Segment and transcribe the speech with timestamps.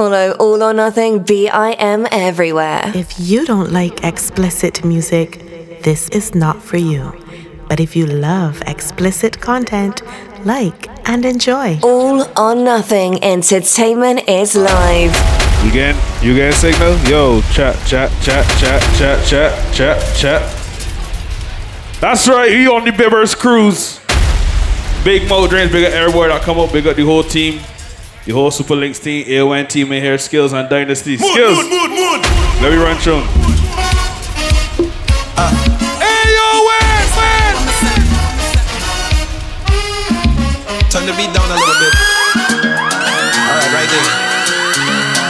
[0.00, 2.90] Follow All or Nothing BIM everywhere.
[2.94, 7.12] If you don't like explicit music, this is not for you.
[7.68, 10.00] But if you love explicit content,
[10.46, 11.80] like and enjoy.
[11.82, 15.12] All or Nothing Entertainment is live.
[15.66, 15.94] You get
[16.24, 16.96] you get signal?
[17.00, 20.42] Yo, chat, chat, chat, chat, chat, chat, chat, chat.
[22.00, 24.00] That's right, we on the Bibbers cruise.
[25.04, 27.60] Big Mo Dreams, big up everybody that come up, big up the whole team,
[28.26, 31.16] the whole Super Links team, AON team in here, Skillz and Dynasty.
[31.16, 31.56] Skillz.
[31.56, 32.20] mood, mood, mood.
[32.62, 33.20] Let me run through.
[33.20, 33.26] 'em.
[36.00, 37.56] Hey yo, wait, wait.
[40.90, 41.94] Turn the beat down a little bit.
[43.48, 45.20] Alright, right there.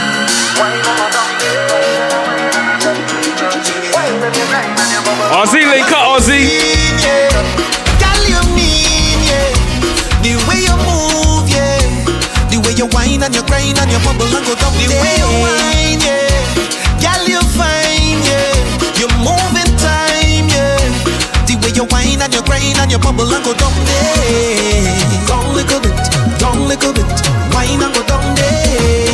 [5.41, 6.41] Ozzy, link up, Ozzy.
[12.81, 14.73] You whine and you grind and you bubble and go down.
[14.73, 16.33] The way you whine, yeah.
[16.97, 18.57] Girl, you fine, yeah.
[18.97, 20.81] You move in time, yeah.
[21.45, 24.97] The way you whine and you grind and you bubble and go down there.
[25.29, 25.93] Down little bit,
[26.41, 27.05] down little bit,
[27.53, 29.13] whine and go down there.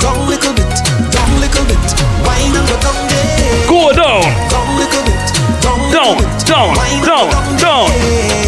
[0.00, 0.72] Down little bit,
[1.12, 1.84] down little bit,
[2.24, 3.68] whine and go down there.
[3.68, 4.24] Go down.
[4.48, 5.24] Down little bit,
[5.60, 7.88] down Down, little bit, down, and down, go down down.
[7.92, 8.43] Down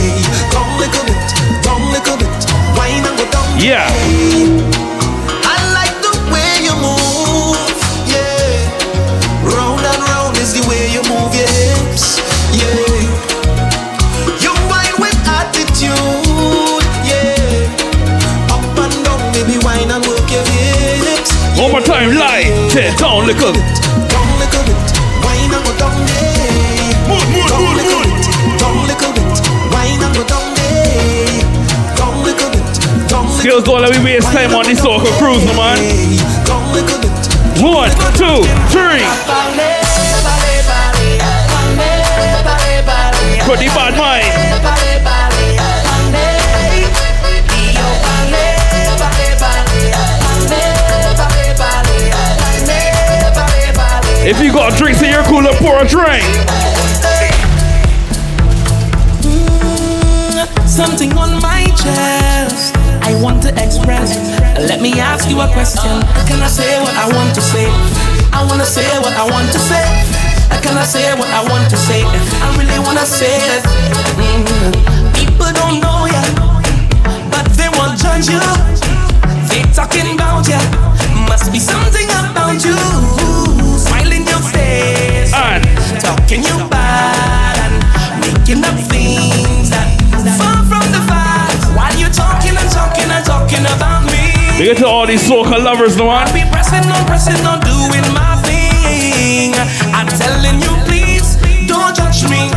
[3.67, 3.83] Yeah.
[5.43, 7.59] I like the way you move,
[8.07, 8.63] yeah.
[9.43, 12.23] Round and round is the way you move your hips,
[12.55, 12.71] yeah.
[14.39, 15.91] You whine with attitude,
[17.03, 18.55] yeah.
[18.55, 21.35] Up and down, baby, whine and work your hips.
[21.59, 22.71] One more time, light.
[23.01, 23.86] Down, look up.
[33.83, 35.77] Don't let me waste time on this local cruise, man.
[37.61, 38.41] One, two,
[38.73, 39.05] three.
[43.45, 44.33] For the bad mind.
[54.27, 56.25] If you got drinks in your cooler, pour a drink.
[59.21, 62.76] Mm, something on my chest
[63.07, 64.19] I want to express.
[64.59, 66.03] Let me ask you a question.
[66.27, 67.71] Can I say what I want to say?
[68.35, 69.87] I want to say what I want to say.
[70.59, 72.03] Can I say what I want to say?
[72.03, 73.63] I really want to say it.
[74.19, 74.75] Mm.
[75.15, 76.23] People don't know ya,
[77.31, 78.43] but they won't judge you.
[79.47, 80.59] They talking about ya.
[81.31, 82.75] Must be something about you.
[83.79, 85.63] Smiling your face, And
[86.03, 87.77] talking you bad, and
[88.19, 89.95] making up things that
[90.35, 90.66] far
[93.17, 94.29] and talking about me,
[94.59, 96.27] we get to all these soca lovers, no man.
[96.29, 99.55] I'll be pressing on, pressing on, doing my thing.
[99.97, 102.51] I'm telling you, please don't judge me.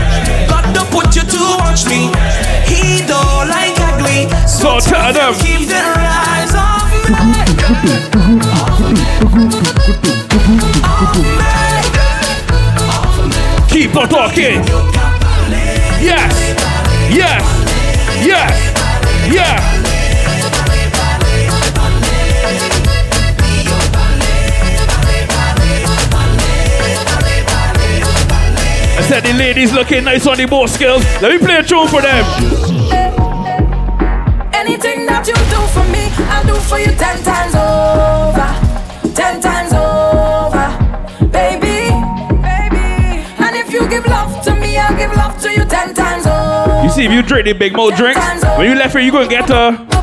[0.51, 2.11] God don't put you to watch me.
[2.67, 5.33] He don't like ugly, So tell them.
[5.39, 8.19] keep their eyes off me.
[13.69, 14.61] Keep on talking.
[16.01, 16.33] Yes.
[17.15, 17.58] Yes.
[29.39, 31.01] Ladies looking nice on the boat skills.
[31.21, 32.25] Let me play a tune for them.
[34.53, 38.49] Anything that you do for me, I'll do for you ten times over.
[39.15, 40.67] Ten times over.
[41.31, 41.87] Baby,
[42.43, 43.23] baby.
[43.39, 46.83] And if you give love to me, I'll give love to you ten times over.
[46.83, 48.19] You see, if you drink the big mo drinks,
[48.57, 49.98] when you left here, you gonna get a.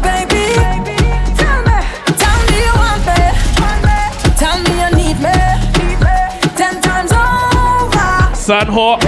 [8.47, 9.03] Sun hot,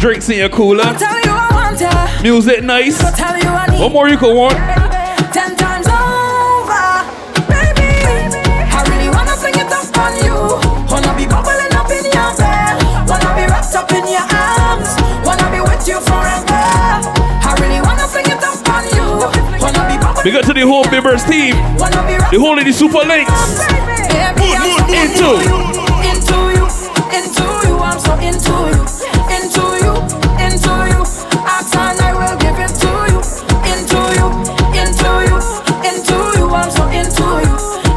[0.00, 0.82] drinks in your cooler,
[2.18, 2.98] you music nice.
[3.14, 4.58] Tell you I need What more you could want?
[5.30, 6.82] Ten times over,
[7.46, 7.94] baby.
[8.74, 10.34] I really wanna sing it up on you.
[10.90, 12.74] Wanna be bubbling up in your bed.
[13.06, 14.98] Wanna be wrapped up in your arms.
[15.22, 16.50] Wanna be with you forever.
[16.50, 19.30] I really wanna sing it up on you.
[19.62, 20.26] Wanna be bubbling.
[20.26, 23.62] Big up to the whole Bibbers team, Wanna be the whole of the Super Links.
[24.10, 25.89] Baby, I'm so Into.
[28.22, 28.82] Into you,
[29.34, 29.94] into you,
[30.44, 31.00] into you.
[31.44, 33.20] Ask and I will give it to you.
[33.70, 34.26] Into you,
[34.76, 35.38] into you,
[35.88, 36.46] into you.
[36.50, 37.56] I'm so into you,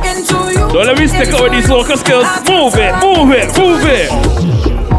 [0.10, 0.66] into you.
[0.72, 2.26] So let me stick out with these local skills.
[2.48, 4.10] Move it, move it, move it.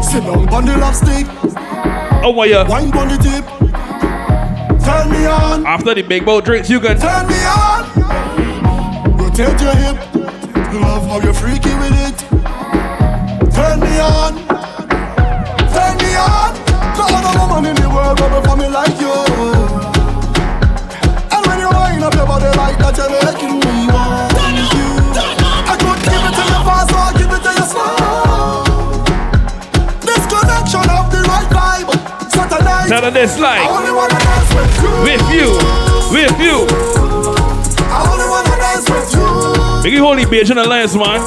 [0.03, 1.25] Sit down on the lap stick,
[2.23, 2.67] Oh my yeah.
[2.67, 3.45] wine on the tip.
[4.83, 6.97] Turn me on, After the big boat drinks, you can.
[6.99, 7.85] turn me on.
[9.17, 9.97] Rotate your hip,
[10.81, 12.17] love how you're freaky with it.
[13.53, 14.44] Turn me on,
[18.15, 19.11] woman in the world will for me like you.
[21.31, 24.33] And when you wind up your body like that, you're making me want
[24.75, 24.89] you.
[25.67, 28.63] I could give it to you fast, or give it to you slow.
[30.03, 31.89] This connection of the right vibe.
[32.31, 32.89] Saturday.
[32.89, 34.91] Tell her this I only wanna dance with you.
[35.03, 35.47] with you,
[36.11, 36.57] with you.
[37.89, 39.27] I only wanna dance with you.
[39.83, 41.21] Make it holy bitch in the man.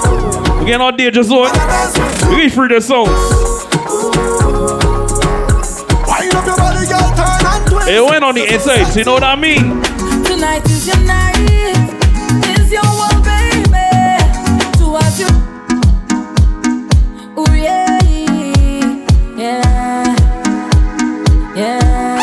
[0.61, 1.52] We getting all danger zone.
[1.52, 2.37] Dance with you.
[2.37, 3.48] We get free the songs.
[7.90, 9.82] It went on the inside, you know what I mean?
[10.25, 11.38] Tonight is your night,
[12.46, 13.88] is your world, baby.
[14.76, 15.26] Do as you.
[17.38, 17.99] Ooh yeah,
[19.38, 19.62] yeah,
[21.56, 22.20] yeah.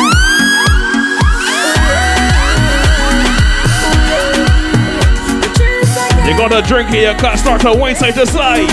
[6.28, 8.70] You got a drink here, you can't start to wine side to side.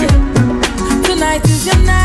[1.06, 2.02] Tonight is your night,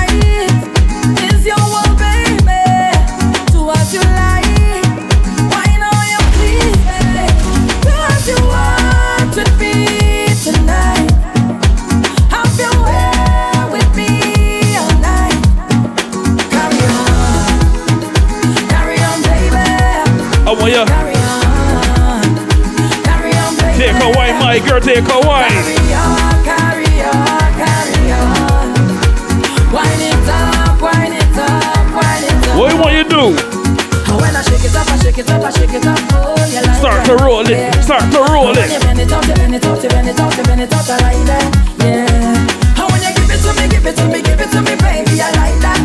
[20.68, 22.28] Want you Carry on,
[23.08, 23.80] carry on, baby.
[23.80, 25.48] take a wine, my girl, take a wine.
[25.48, 28.68] Carry on, carry on, carry on.
[29.72, 32.60] Wind it up, wind it up, wind it up.
[32.60, 33.31] What you want you do?
[34.19, 36.00] When I shake it up, I shake it up, I shake it up.
[36.12, 37.18] Oh, like Start that?
[37.18, 37.80] to roll it, Yeah.
[37.80, 38.81] start to roll And when you it.
[38.84, 40.90] bend it up, you bend it up, you bend it up, you bend it up,
[40.90, 41.48] I like that.
[41.80, 42.84] Yeah.
[42.84, 44.75] And when you give it to me, give it to me, give it to me,
[44.84, 45.76] baby, I like that.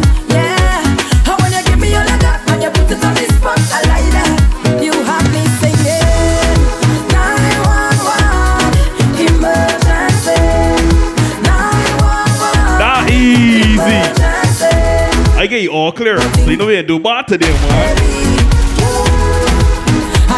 [15.82, 16.20] You clear.
[16.20, 17.96] So you know we do bad to them, man.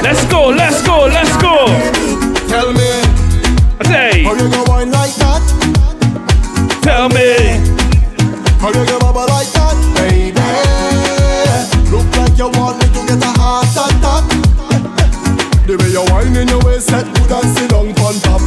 [0.03, 1.67] Let's go, let's go, let's go.
[2.49, 2.89] Tell me,
[4.25, 5.43] how you go wine like that?
[6.81, 7.61] tell me.
[8.57, 10.41] How you go like that, baby?
[11.93, 14.25] Look like you want me to get a heart attack.
[15.67, 18.41] The way you wine in your waist, set good and sit down on top.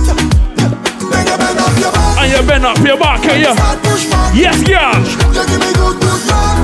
[1.13, 3.53] Then you bend up your back, And you bend up your back, can you?
[3.53, 4.33] start push back.
[4.33, 4.97] Yes, girl.
[5.29, 6.56] You give me good, good love.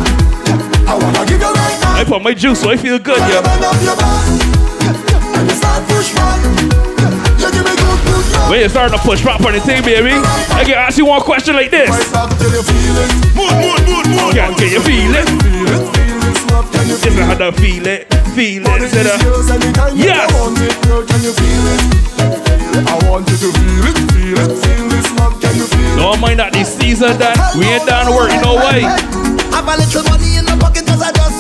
[2.04, 3.40] I put my juice so I feel good, yeah.
[3.40, 4.28] bend up your back,
[5.40, 6.36] and you start push back.
[6.52, 8.50] Me good, good love.
[8.52, 11.22] When you starting to push back on the thing, baby, I can ask you one
[11.22, 11.88] question like this.
[11.88, 12.60] Right back till you.
[13.40, 14.36] Mood, mood, mood, mood.
[14.36, 15.24] Can, can you feel it?
[15.32, 16.68] Feel it, feel this love.
[16.76, 19.96] Can you If feel I had to feel it, feel it, said I- years, anytime
[19.96, 20.28] you Yes.
[20.36, 20.60] want
[21.08, 21.80] can you feel it?
[22.84, 25.40] I want you to feel it, feel it, feel this love.
[25.40, 25.96] Can you feel?
[25.96, 28.84] Don't mind that this season that we ain't done work, you know why?
[29.56, 31.33] Have a little money in pocket cause I just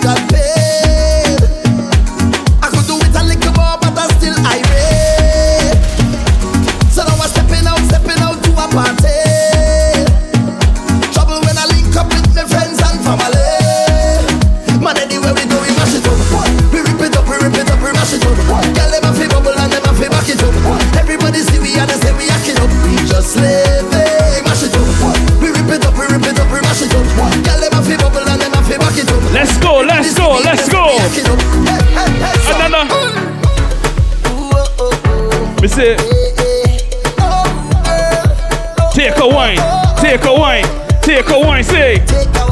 [32.91, 33.19] oh.
[35.61, 35.95] Me say,
[38.93, 39.57] take a wine,
[39.97, 40.65] take a wine,
[41.01, 42.42] take a wine, say.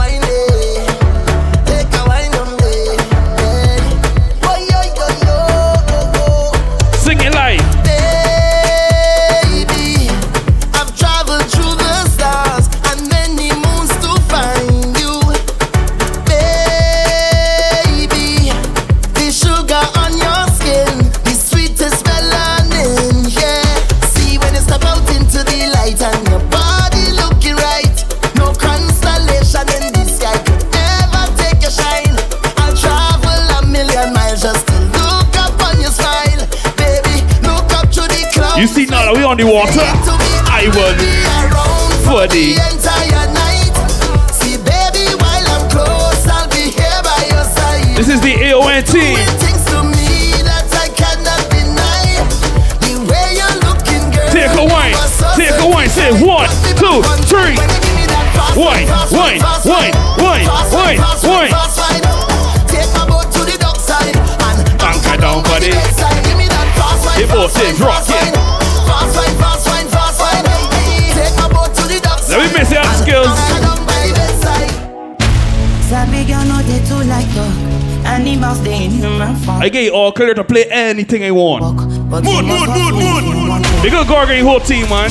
[39.31, 39.79] On the water,
[40.51, 40.91] I will
[42.03, 42.59] for the.
[42.67, 43.71] entire night.
[44.27, 47.95] See, baby, while I'm close, I'll be here by your side.
[47.95, 49.15] This is the AON team.
[54.35, 54.99] Take a wine,
[55.39, 57.55] take a wine, say one, two, three.
[58.59, 58.83] Wine,
[59.15, 60.43] wine, wine, wine,
[60.75, 61.51] wine, wine.
[62.67, 65.39] Take my boat to the dock side and Anchor down,
[66.75, 68.60] fast wine, Your boat is rocking.
[72.31, 73.27] Let me miss your Skillz.
[79.61, 81.63] I get all clear to play anything I want.
[81.63, 83.63] Mood, mood, mood, mood.
[83.83, 85.09] Big up Gorgon, your whole team, man.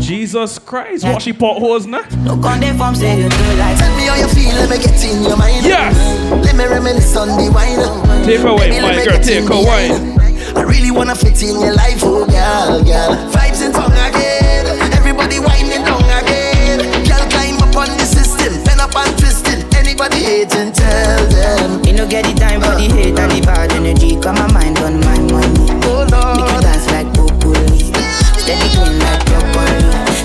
[0.00, 2.02] Jesus Christ, what she potholes now?
[2.24, 3.78] No on them form, say you do like.
[3.78, 5.64] Tell me how you feel, let me get in your mind.
[5.64, 5.96] Yes.
[6.44, 8.24] Let me reminisce on the wine.
[8.24, 10.23] Take away, my girl, take away.
[10.56, 13.12] I really wanna fit in your life, oh girl, girl.
[13.32, 14.66] Vibes in tongue again.
[14.92, 16.78] Everybody whining tongue again.
[17.04, 19.64] Girl, climb up on the system, pen up and twisting.
[19.76, 21.84] Anybody hating, tell them.
[21.84, 24.16] You no get the time for the hate and the bad energy.
[24.16, 25.66] Got my mind on my money.
[25.86, 26.62] Oh Make you Lord.
[26.62, 27.90] dance like Populi.
[28.38, 29.82] Steady clean like broccoli.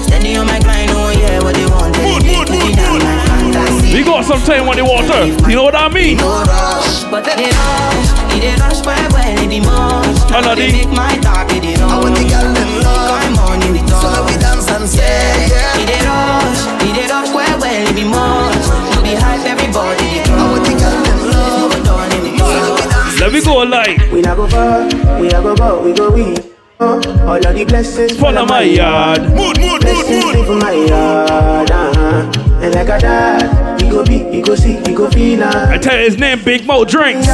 [0.08, 1.96] Steady on my grind, oh yeah, what they want.
[1.98, 3.04] They Mood, make mood, me mood, down mood.
[3.04, 3.94] like fantasy.
[3.98, 5.26] We got some time on the water.
[5.50, 6.18] You know what I mean?
[6.18, 7.04] No rush.
[7.10, 10.19] But they rush, they rush where where they much.
[10.32, 10.86] Hello, They D.
[10.86, 12.32] make my talk, they I want the rush.
[12.32, 13.18] girl them love.
[13.20, 14.42] I'm on in the So now we talk.
[14.42, 15.74] dance and say, yeah.
[15.90, 18.66] They rush, they rush where where they much.
[18.94, 21.72] To be hype, everybody they I want the girl them love.
[21.84, 22.90] Go in the So now we talk.
[22.94, 23.20] dance.
[23.20, 24.86] Let me go like We not go far,
[25.20, 26.38] we not go far, we go win.
[26.82, 26.96] Oh,
[27.28, 29.22] all of the blessings follow my yard.
[29.36, 30.46] Mood, mood, mood, Blessings live mood.
[30.48, 32.62] for my yard, uh-huh.
[32.64, 35.78] And like a dad, we go be, we go see, we go feel I uh,
[35.78, 37.28] tell you his name, Big Mo Drinks.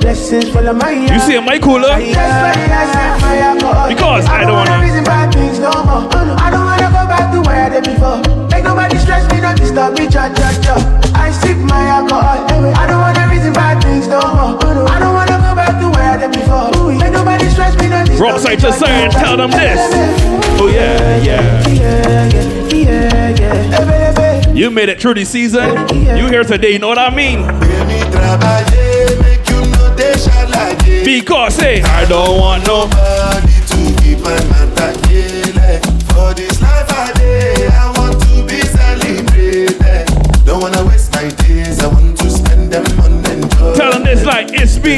[0.00, 0.90] Blessings follow my.
[0.90, 1.96] You see my cooler?
[3.88, 6.08] Because I don't wanna- reason bad things no more.
[6.40, 8.18] I don't wanna go back to where I did before.
[8.50, 10.74] Make nobody stress me, not disturb me, cha cha cha.
[11.14, 12.46] I sip my alcohol.
[12.82, 14.58] I don't wanna reason bad things no more.
[14.88, 16.70] I don't wanna go back to where I did before.
[16.98, 18.40] Make nobody stress me, not disturb Rock me.
[18.40, 19.80] side to side, tell them this.
[20.60, 21.68] Oh yeah, yeah.
[21.68, 22.28] Yeah,
[22.72, 24.52] yeah, yeah, yeah.
[24.54, 25.68] You made it through the season.
[25.94, 27.40] You here today, you know what I mean?
[31.04, 32.84] Because hey, I don't want no.
[32.84, 35.00] Nobody to keep my matter eh.
[35.06, 35.80] kele.
[36.12, 40.06] For this life I day, I want to be celebrated.
[40.44, 43.74] Don't wanna waste my days, I want to spend them on enjoy.
[43.76, 44.96] Tell them this like it's me.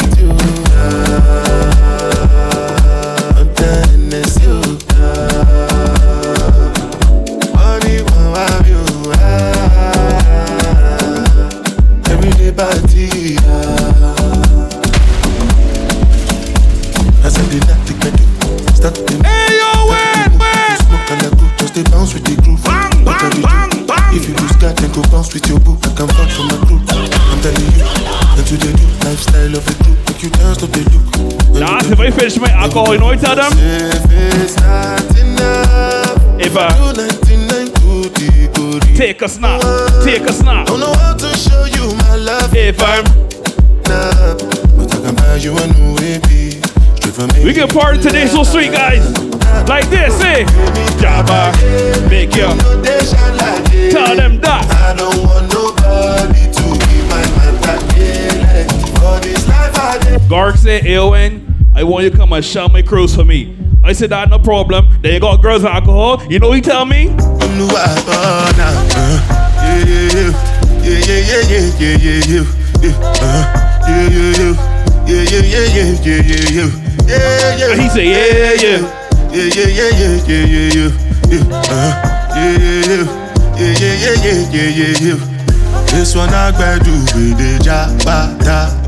[32.31, 33.52] Finish my alcohol, you know what I tell them?
[33.57, 38.95] If it's not enough, If I you 99 to the gory.
[38.97, 39.61] take a snap,
[40.05, 40.69] take a snap.
[40.69, 42.55] Don't know how to show you my love.
[42.55, 43.05] If I'm,
[43.83, 44.38] enough,
[44.79, 46.62] but I can buy you a new baby.
[47.02, 49.02] Straight we can party today so sweet, guys.
[49.67, 50.45] Like this, eh?
[51.02, 51.50] Jabba,
[52.09, 52.47] make you
[53.91, 54.62] tell them that.
[54.71, 58.62] I don't want nobody to keep my matter kele.
[58.95, 60.23] For this life I live.
[60.31, 60.95] Garg said, eh?
[60.95, 61.42] Aowen,
[61.75, 63.57] I want you to come and shout my cruise for me.
[63.83, 64.88] I said, that no problem.
[65.00, 66.23] Then you got girls and alcohol.
[66.31, 67.07] You know he tell me?
[77.07, 77.75] Yeah.
[77.75, 78.99] He said, yeah, yeah.
[79.33, 81.41] Yeah, yeah, yeah, yeah, yeah, yeah, yeah.
[81.50, 83.23] Uh, yeah, yeah, yeah.
[83.57, 84.14] Yeah, yeah,
[84.52, 85.19] yeah, yeah, yeah.
[85.93, 88.82] This one I gbedu with the jabata.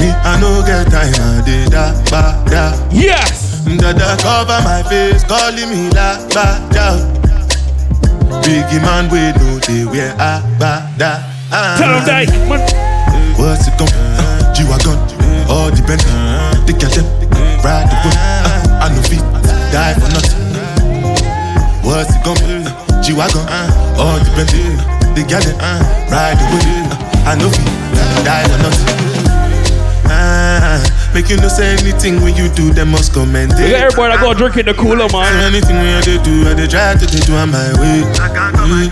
[0.00, 2.74] Me, I no get time, I did da ba da.
[2.90, 3.64] Yes.
[3.64, 6.98] Dada cover my face, calling me la ba da.
[8.42, 11.22] Biggie man, we know they wear a ba da.
[11.78, 12.28] Tell them that.
[12.48, 12.60] Man.
[13.38, 14.96] What's it gon' uh, G-Wagon,
[15.50, 16.14] all the Bentley,
[16.66, 17.06] the them,
[17.66, 19.22] ride the whip, uh, I no fit,
[19.74, 20.54] die for nothing.
[21.82, 22.38] What's it gon'?
[22.38, 24.62] Uh, G-Wagon, uh, all the Bentley,
[25.14, 27.66] the them, uh, ride the whip, uh, I no fit,
[28.24, 29.33] die for nothing.
[31.14, 33.74] Make you no say anything when you do, them must comment Look it.
[33.74, 35.54] at everybody that go drink in the cooler, So man.
[35.54, 38.02] anything we they do, I they try to they do on my way.
[38.02, 38.90] Mm.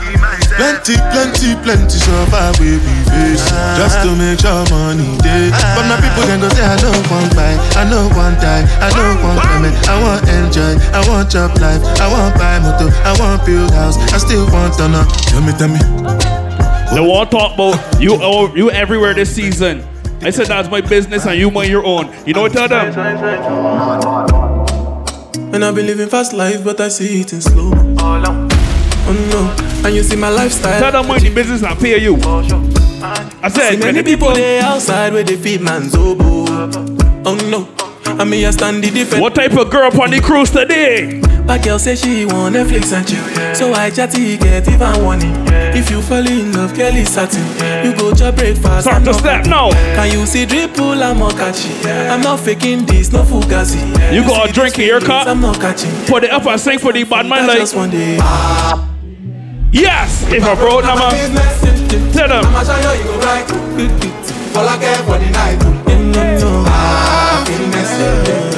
[0.52, 3.42] Plenty, plenty, plenty so far we be face.
[3.80, 5.48] Just to make sure money day.
[5.74, 8.88] But my people then go say I don't want buy, I don't want die, I
[8.92, 13.16] don't want payment, I want enjoy, I want job life, I want buy motor, I
[13.18, 15.04] want build house, I still want to know.
[15.32, 15.80] Tell me, tell me.
[16.94, 19.82] The one talk about you, oh, you everywhere this season.
[20.24, 22.14] I said that's my business and you mind your own.
[22.24, 22.96] You know what I tell them?
[25.52, 27.72] And I've been living fast life, but I see it in slow.
[27.98, 28.22] Oh,
[29.08, 30.80] oh no, and you see my lifestyle.
[30.80, 32.16] Tell them mind the business and pay you.
[32.22, 36.46] I said See many people they outside where they feed man's oboe.
[37.24, 37.68] Oh no,
[38.06, 39.20] and me I stand the defense.
[39.20, 41.20] What type of girl on the cruise today?
[41.46, 43.54] But girl say she want Netflix and chill.
[43.54, 45.34] So I chatty get even warning.
[45.74, 47.44] If you fall in love, girl is satin.
[47.84, 48.82] You go to breakfast.
[48.82, 49.70] Start I'm to step now.
[49.70, 51.02] Can you see dripple?
[51.02, 51.72] I'm not catchy.
[51.88, 53.80] I'm not faking this, no fugazi.
[54.14, 55.26] You got a drink in your cup?
[55.26, 55.90] I'm not catching.
[56.06, 57.58] Put it up and sing for the bad man like.
[57.58, 58.16] Just one day.
[59.72, 60.24] Yes!
[60.30, 61.10] If I broke number,
[62.12, 62.44] tell them.
[62.44, 63.50] I'ma show you, you go right.
[64.54, 65.58] All I care for the night.
[66.68, 68.04] Ah, feel messy.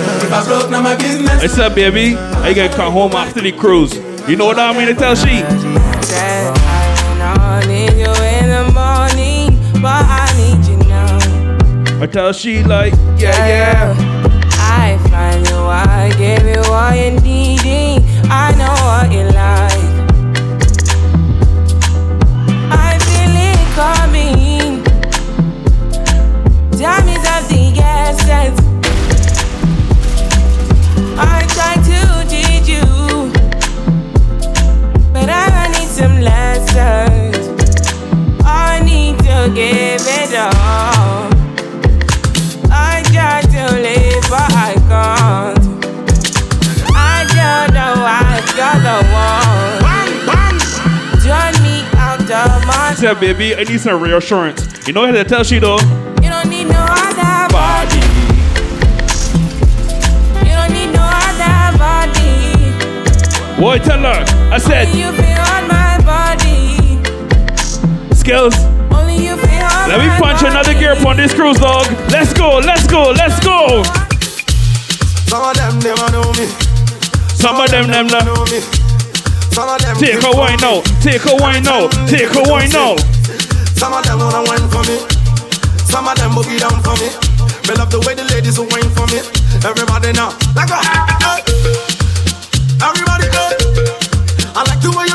[0.01, 0.04] If
[0.35, 1.41] I broke, now my business.
[1.43, 2.17] What's up, baby?
[2.17, 3.95] I gonna come home after the cruise.
[4.29, 5.45] You know what I mean to tell she?
[5.45, 12.03] I don't need you in the morning, but I need you now.
[12.03, 13.95] I tell she like, yeah, yeah.
[14.59, 18.03] I find you, I give you all you needing.
[18.29, 19.85] I know what you like.
[22.73, 24.83] I feel it coming.
[26.73, 28.64] Time is of the essence.
[36.75, 37.49] Lessons.
[38.45, 41.31] I need to give it all.
[42.71, 45.59] I try to live, but I can't.
[46.97, 49.85] I don't know I got the one.
[51.23, 52.95] Turn me out of my.
[52.95, 54.87] Said, baby, I need some reassurance.
[54.87, 55.79] You know had to tell she though?
[56.23, 58.01] You don't need no other body.
[60.45, 63.61] You don't need no other body.
[63.61, 64.25] Boy, tell her.
[64.53, 64.89] I said,
[68.25, 68.57] Skillz.
[68.89, 71.85] Only you feel on Let me punch another gear upon this cruise, dog.
[72.09, 73.85] Let's go, let's go, let's go.
[75.29, 76.49] Some of them never know me.
[77.37, 78.25] Some of them, them, them.
[78.25, 78.65] know me.
[79.53, 82.43] Some of them Take a give wine for now, take a wine now, take a
[82.49, 82.97] wine now.
[83.77, 84.97] Some of them wanna wine for me.
[85.85, 87.13] Some of them boogie down for me.
[87.69, 89.21] Me love the way the ladies will wine for me.
[89.69, 91.45] Everybody now, like a hey.
[92.81, 93.53] Everybody hey.
[94.57, 95.14] I like the way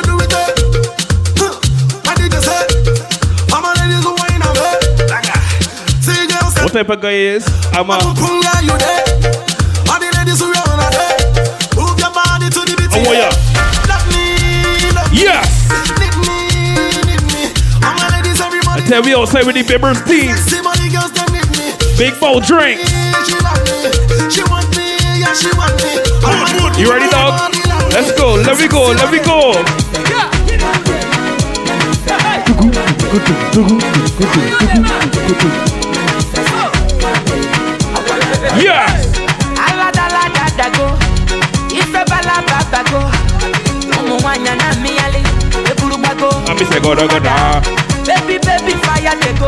[6.64, 7.48] What type of guy is?
[7.74, 7.98] I'm a.
[8.20, 9.04] Punga you there.
[9.88, 11.18] All the ladies who run on there.
[11.80, 12.92] Move your body to the beat.
[12.92, 13.32] Oh, yeah.
[13.88, 14.28] Love me,
[14.92, 15.24] love me.
[15.24, 15.48] Yes!
[15.98, 16.36] Need me,
[17.08, 17.44] need me.
[17.80, 20.36] All my ladies, I tell we outside with the Bibbers team.
[20.36, 21.72] See money girls, them need me.
[21.98, 22.84] Big bowl drink.
[23.24, 23.88] She love me.
[24.30, 25.96] She want me, yeah, she want me.
[26.28, 27.56] All my You ready, dog?
[27.96, 29.64] Let's go, let me go, let me go.
[38.58, 39.06] Yes!
[39.68, 40.88] aladaladago
[41.80, 43.02] ife balababago
[44.00, 45.22] ụmụ nwanyị na mmịyali
[45.72, 47.62] eburugbago I miss a goda goda.
[48.08, 49.48] baby baby fire dey go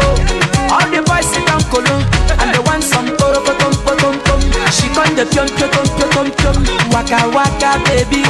[0.74, 1.96] all the boys sit down kolo
[2.40, 4.40] and they want some korokotom potom tom
[4.72, 6.58] she come dey piom piom piom piom
[6.94, 8.22] waka waka baby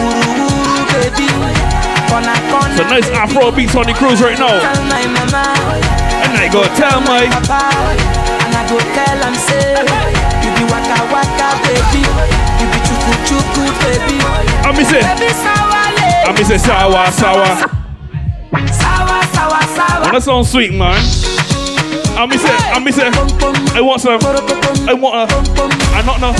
[0.00, 1.28] wuruwuru baby
[2.08, 4.58] corner corner Some nice Afro beats on the cruise right now.
[4.60, 5.44] tell my mama
[6.24, 7.26] And I go tell my.
[7.28, 7.62] papa
[8.68, 9.74] go tell am say
[10.42, 12.02] you be waka waka baby
[12.60, 14.16] you be chuku chuku baby
[14.64, 15.02] I miss it.
[15.02, 17.46] baby sawale I miss it sour, sour.
[18.70, 20.94] sawa sawa sawa Well, that sounds sweet, man.
[22.14, 23.12] I miss it, I miss it.
[23.74, 24.20] I want some.
[24.88, 25.34] I want a.
[25.96, 26.32] I not know.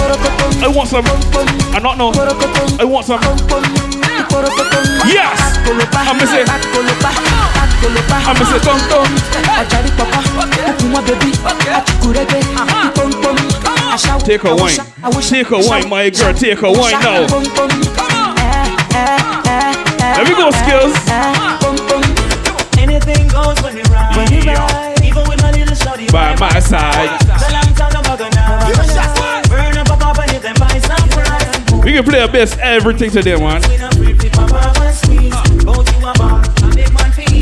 [0.63, 1.05] I want some.
[1.75, 2.13] I not know.
[2.79, 3.21] I want some.
[5.09, 5.53] Yes!
[7.85, 8.13] I miss it.
[8.13, 8.63] I miss it.
[8.63, 9.09] Dum, dum.
[14.25, 14.79] Take a wine.
[15.21, 16.35] Take a wine, my girl.
[16.35, 17.27] Take a wine now.
[20.13, 20.95] Let me go, Skillz.
[22.79, 24.17] Anything goes when you ride.
[24.17, 25.03] When you ride.
[25.03, 26.07] Even with my little shorty.
[26.11, 27.19] By my side.
[27.21, 28.61] Tell 'em turn the bugger now.
[29.49, 31.85] Burn up a pop and if them buy some fries.
[31.85, 33.61] We can play our best everything today, man.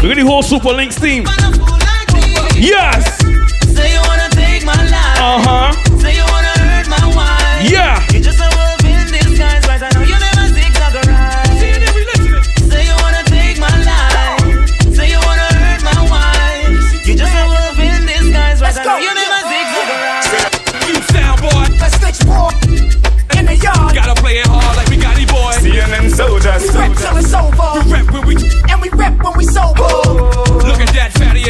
[0.02, 0.08] Big man fee.
[0.08, 1.24] We got the whole Super Links team.
[2.56, 3.18] Yes!
[3.74, 5.18] Say you wanna take my life.
[5.18, 5.98] Uh huh.
[5.98, 7.70] Say you wanna hurt my wife.
[7.70, 8.49] Yeah!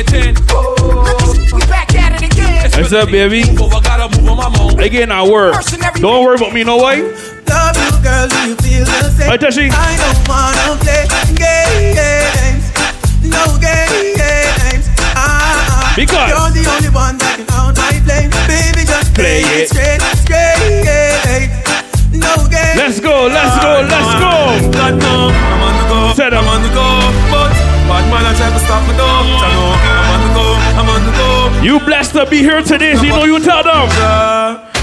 [0.00, 1.54] At that fatty at 10.
[1.54, 2.70] We back at it again.
[2.80, 3.44] What's up, baby?
[3.52, 4.78] Move, I gotta move on my mom.
[4.78, 5.54] Again, I work.
[6.00, 7.02] Don't worry about me, no way.
[7.48, 9.30] Love you, girl, you feel the same?
[9.30, 9.68] Hey, Tashi.
[9.72, 11.04] I don't wanna play
[11.36, 12.64] games.
[13.26, 14.88] No games.
[15.16, 18.30] Ah, Because- you're the only one that can out my flame.
[18.46, 19.62] Baby, just Play play, it.
[19.62, 21.50] it straight, straight.
[22.12, 22.76] No games.
[22.78, 24.70] Let's go, let's go, let's go.
[24.72, 26.86] God no, I'm on the go, Set I'm on the go,
[27.30, 27.50] but
[27.90, 29.02] bad man I try to stop me though.
[29.02, 30.46] I know, I'm on the go,
[30.78, 31.62] I'm on the go.
[31.66, 33.90] You blessed to be here today, so you know you tell them.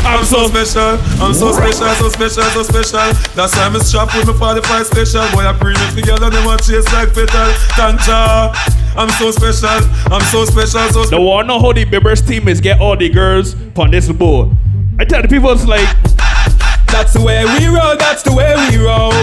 [0.04, 3.08] I'm so special, I'm so special, so special, so special.
[3.36, 5.24] That's why I'm strapped with my 45 special.
[5.32, 7.52] Boy, I bring it together, them watch chase like petal.
[7.80, 8.52] Tanja,
[8.96, 9.80] I'm so special,
[10.12, 13.10] I'm so special, so The one know how the Bibbers team is get all the
[13.10, 14.52] girls on this board.
[15.00, 15.88] I tell the people it's like
[16.88, 19.14] That's the way we roll, that's the way we roll.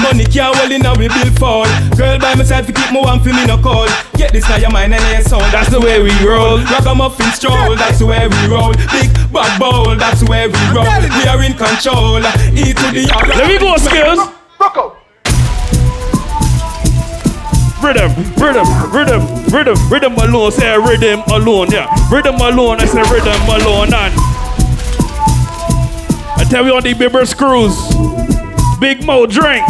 [0.00, 1.66] Money can't hold in a we bill fall.
[1.96, 3.88] Girl by my side to keep my one for me no call.
[4.16, 5.44] Get this now your mind and your soul.
[5.52, 6.58] That's the way we roll.
[6.58, 8.72] Ragamuffin stroll, that's the way we roll.
[8.94, 10.86] Big bad bowl, that's the way we roll.
[10.86, 12.22] We are in control.
[12.54, 13.26] E to the R.
[13.26, 14.34] Let me go, Skillz.
[14.58, 14.96] Rocco.
[17.78, 18.10] Rhythm,
[18.42, 19.22] rhythm, rhythm,
[19.54, 20.50] rhythm, rhythm alone.
[20.50, 21.86] Say rhythm alone, yeah.
[22.10, 22.80] Rhythm alone.
[22.80, 23.94] I say rhythm alone.
[23.94, 24.14] And
[26.48, 27.76] I tell you on the Bibbers cruise.
[28.80, 29.68] Big Mo drinks.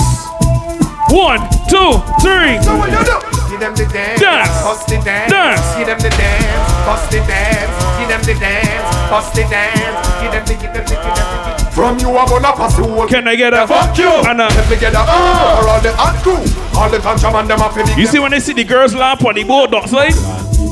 [1.11, 2.55] One, two, three.
[2.62, 3.19] So what you do?
[3.51, 4.62] Give them the dance, Dance.
[4.62, 5.75] bust the dance, Dance.
[5.75, 10.31] give them the dance, bust the dance, give them the dance, bust the dance, give
[10.31, 11.71] them the, give them the, give them the.
[11.75, 13.09] From you I'm gonna pass the whole.
[13.09, 14.07] Can I get a Fuck you!
[14.31, 16.38] And a, Let me get a uh, or all the hot crew,
[16.79, 17.95] all the contraband them up in the.
[17.99, 20.11] you see when they see the girls lamp on the board, don't say?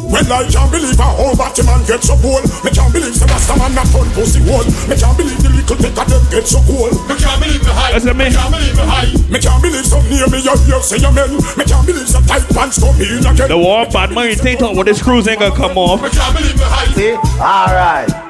[0.07, 2.39] Well, I can't believe a whole Batman get so cool.
[2.63, 4.63] Me can't believe the Rasta man not turn pussy hole.
[4.87, 6.95] Me can't believe the little bit of them get so cool.
[7.11, 7.99] Me can't believe the high.
[7.99, 8.15] Me.
[8.15, 9.11] Me can't believe the high.
[9.27, 11.35] Me can't believe some near me you hear say amen.
[11.59, 13.49] Me can't believe some tight pants come in again.
[13.51, 16.03] The war bad man, you think what this cruise ain't gonna come off.
[16.03, 16.87] Me can't believe the high.
[16.95, 17.13] See?
[17.43, 18.26] Alright.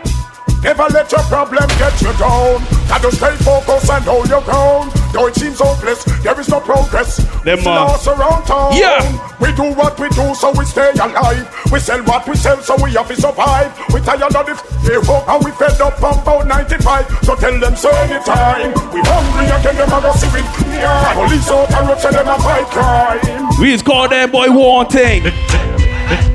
[0.62, 2.62] Never let your problem get you down.
[2.88, 4.90] Gotta stay focused and hold your ground.
[5.12, 7.18] Though it seems hopeless, there is no progress.
[7.44, 8.74] Them, Still uh, us around town.
[8.74, 9.00] Yeah.
[9.38, 11.46] We do what we do so we stay alive.
[11.70, 13.72] We sell what we sell so we have to survive.
[13.92, 17.06] We tired of the hope and we fed up from about 95.
[17.22, 18.72] So tell them so anytime.
[18.92, 20.44] We hungry again, them a go see it.
[20.74, 21.14] Yeah.
[21.14, 23.60] Police out and say them a fight crime.
[23.60, 25.32] We just call that boy one thing.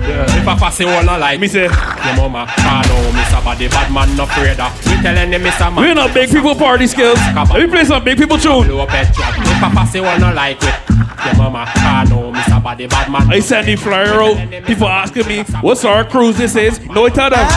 [0.03, 3.43] If I pass it all no like Me say, Your mama, I know Mr.
[3.43, 5.73] Body Bad man no afraid of We telling them Mr.
[5.73, 7.17] Man we not big people party Skillz.
[7.53, 8.67] Let me play some big people tune.
[8.67, 10.75] Blow pet trap If I pass it all no like it
[11.25, 12.61] Your mama, I know Mr.
[12.63, 14.65] Body Bad man I send the flyer out.
[14.65, 16.79] People asking me, what's our cruise this is?
[16.87, 17.47] No, I tell them.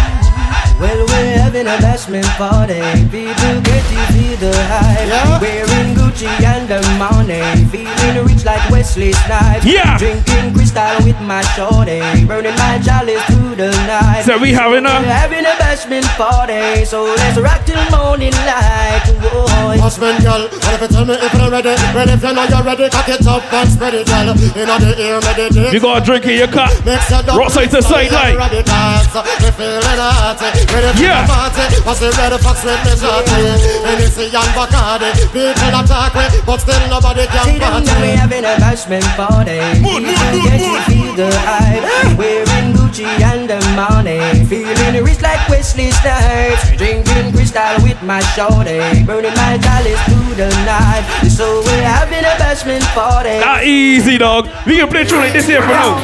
[0.80, 2.82] Well, we're having a bashment party.
[3.14, 5.40] People get to feel the hype.
[5.40, 7.42] Wearing Gucci and the money.
[7.70, 9.64] Feeling rich like Wesley Snipes.
[9.64, 9.96] Yeah.
[9.98, 12.02] Drinking crystal with my shorty.
[12.26, 14.22] Burning my chalice through the night.
[14.22, 16.84] So we having We're a having a bashment party.
[16.84, 19.06] So let's rock till morning light.
[19.22, 19.78] Whoa.
[19.78, 21.76] Husband, girl, what if you tell me if you're ready?
[21.94, 24.32] Ready if you know you're ready, cock it up and spread it, girl.
[24.56, 25.72] You know the ear, meditate.
[25.72, 26.72] you got a drink in your cup.
[26.86, 27.36] Mix it up.
[27.36, 28.32] Rock side to side like.
[28.32, 31.43] We feeling hot, ready Yeah.
[31.44, 31.76] The party.
[31.84, 33.36] Was it ready for sweet me shorty?
[33.84, 35.10] Hennessy and Bacardi.
[35.32, 38.16] People attack me, but still nobody can See them now we party.
[38.16, 39.60] having a bashment party.
[39.82, 41.84] People get to feel the hype.
[42.18, 44.44] Wearing Gucci and the money.
[44.46, 46.76] Feeling rich like Wesley Snipes.
[46.76, 49.04] Drinking crystal with my shorty.
[49.04, 51.04] Burning my chalice through the night.
[51.28, 53.40] So we're having a bashment party.
[53.40, 54.48] Not easy, dog.
[54.66, 56.00] We can play tune like this here for now.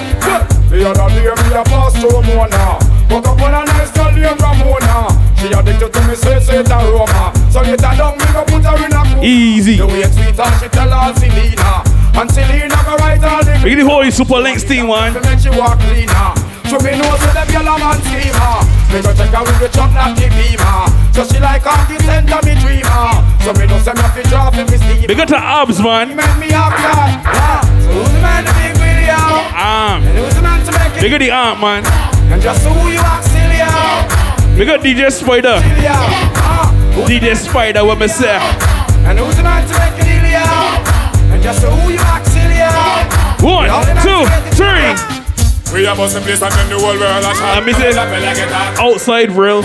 [0.70, 2.78] The other day me a pass through Mona
[3.10, 7.32] Woke up on a nice girl named Ramona She addicted to me, say it aroma
[7.48, 9.76] So later down, me go put her in a cool Easy.
[9.80, 11.80] The way sweet and she tell her Selena
[12.12, 15.14] And Selena go write all the get the whole super links team one.
[15.16, 16.36] to make she walk cleaner
[16.68, 18.56] So me know them yellow man steamer
[18.92, 20.84] Me go check her with the not the beamer
[21.16, 23.08] So she like the center me dreamer
[23.40, 26.16] So me know say me have to drop in me steamer got the abs, man.
[26.16, 27.60] Make me up, yeah, yeah.
[27.80, 29.56] So who's the man to be with you?
[29.56, 30.02] Arm.
[30.04, 31.84] And who's the man to make it We got the arm, man.
[32.32, 34.39] and just who you ask, Celia?
[34.60, 35.56] We got DJ Spider.
[35.56, 35.96] Celia.
[36.92, 38.28] Who- DJ Spider, what me say?
[39.08, 40.44] And who's the man to make it, Celia?
[41.32, 42.68] And just who you ask, Celia?
[43.40, 43.70] One,
[44.04, 44.20] two,
[44.52, 44.92] three.
[45.72, 47.56] We are boss the place and then the whole world a shot.
[47.56, 48.76] And me say, Drop it like it hot.
[48.78, 49.62] outside real.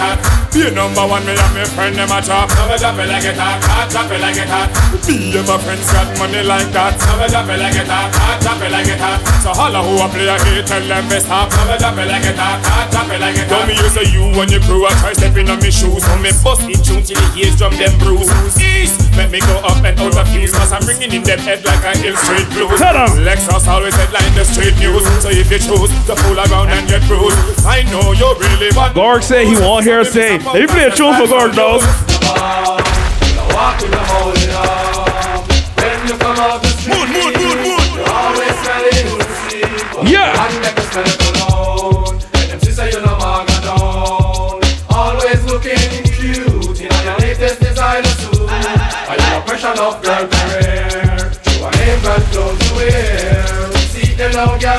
[0.55, 2.47] Be number one, me and my friend them a chop.
[2.55, 4.71] Never drop it like it hot, hot, drop it like it hot.
[5.03, 6.95] Me and my friends got money like that.
[6.95, 9.19] Never drop it like it hot, hot, drop it like it hot.
[9.43, 11.51] So holla who a play a hit, tell them to stop.
[11.59, 13.51] Never drop it like it hot, hot, drop it like it hot.
[13.51, 15.99] Tell me you say you and your crew a try stepping on me shoes.
[16.07, 18.31] So me bust it tune till the ears drum them bruise.
[18.55, 20.55] East, make me go up and out of fuse.
[20.55, 22.79] Cause I'm bringing in them head like a hill straight blues.
[22.79, 23.27] Tell 'em.
[23.27, 25.03] Lexus always headline the street news.
[25.19, 27.35] So if you choose to fool around and get bruised,
[27.67, 28.95] I know you really want.
[28.95, 30.39] Garg say he won't hear us say.
[30.45, 31.81] Let me play a tune for Garg, dog.
[33.49, 35.41] Walk with the holding up.
[35.73, 39.65] When you come out the street, you're always smelling Lucy.
[40.05, 40.37] Yeah.
[40.37, 42.21] And make us smell it alone.
[42.37, 44.61] And them sister you know maga down.
[44.93, 45.81] Always looking
[46.13, 48.45] cute in your latest designer suit.
[48.45, 51.33] Are you a pressure enough girl career.
[51.57, 53.71] You are name brand clothes to wear.
[53.89, 54.74] See them now, girl,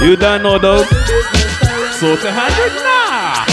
[0.00, 0.84] you don't know though.
[2.00, 3.44] So to hundred nah.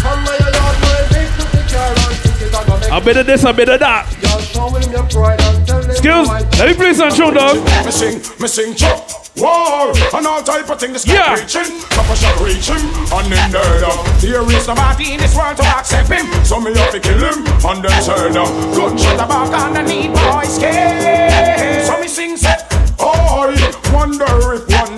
[0.00, 3.16] come by your yard, my big pretty car, and think it's gonna make A bit
[3.16, 4.06] of this, a bit of that.
[4.22, 7.56] Y'all show him your pride and tell him Skillz, let me play some tune, dog.
[7.84, 11.06] Me sing, me sing chop war and all type of things.
[11.06, 11.34] Yeah.
[11.34, 13.90] reaching, Papa shall reach him and then there
[14.20, 17.44] There is nobody in this world to accept him, so me have to kill him
[17.44, 18.48] and then turn up.
[18.74, 21.84] Gunshot about underneath boys skin.
[21.84, 22.64] So me sing set.
[22.98, 24.95] Oh, I wonder if one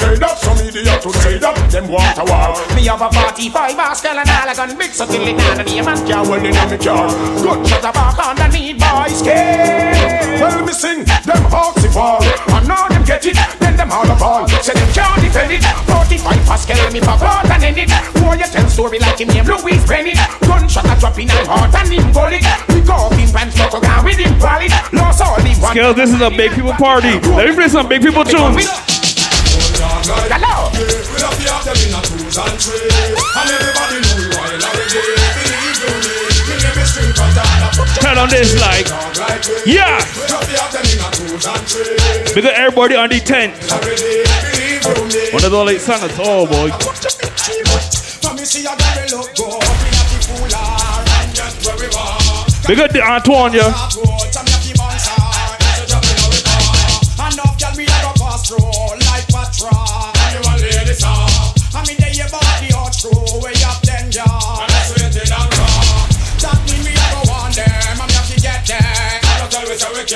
[1.03, 2.59] to say that them want a war.
[2.75, 5.69] Me have a 45 Oscar and all a gun mix up till it down and
[5.69, 7.07] the man can well in me car.
[7.39, 10.43] Gunshot about underneath boys skin.
[10.43, 14.07] Well, me sing them hawks if all, and now them get it, then them all
[14.11, 14.49] up all.
[14.63, 15.63] Say them can't defend it.
[15.87, 17.91] 45 Pascal me pop out and end it.
[18.19, 20.19] Boy, you tell story like him name Louis Bennett.
[20.43, 22.43] Gunshot a drop in and heart and him bullet.
[22.75, 24.73] We go up him pants, fuck around with him valid.
[24.93, 25.77] Lost all him one.
[25.77, 27.21] Skillz, this is a big people party.
[27.39, 28.67] Let me play some big people tunes.
[32.39, 35.03] In a and everybody know we wild already.
[35.35, 36.15] Believe you me.
[36.47, 37.13] Me name is String
[37.99, 38.87] Turn on this like,
[39.67, 39.99] yeah.
[40.15, 42.35] We love the them in a twos and threes.
[42.35, 43.55] We got everybody on the tent.
[43.73, 44.23] Already.
[44.55, 45.33] Believe you me.
[45.33, 46.13] One of the late singers.
[46.19, 46.71] Oh boy.
[48.23, 48.79] For me see a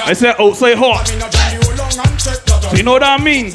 [0.02, 0.10] Oh,
[1.78, 3.54] long and check that So you know what I mean?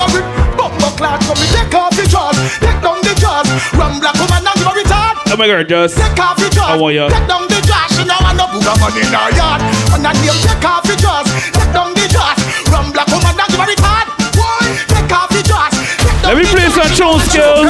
[0.56, 3.48] Bumbo clad, come me take off the jaws, take down the jaws.
[3.76, 5.16] Rum black woman and you retard.
[5.28, 6.00] Oh my god, just.
[6.00, 7.12] Take off the jaws, I want ya.
[7.12, 7.92] take down the jaws.
[8.00, 9.60] She know I no put a man in her yard.
[9.92, 12.40] And that name take off the jaws, take down the jaws.
[12.72, 14.08] Rum black woman and you retard.
[14.32, 15.76] Boy, take off the jaws.
[16.24, 17.68] Let me play some tune Skillz.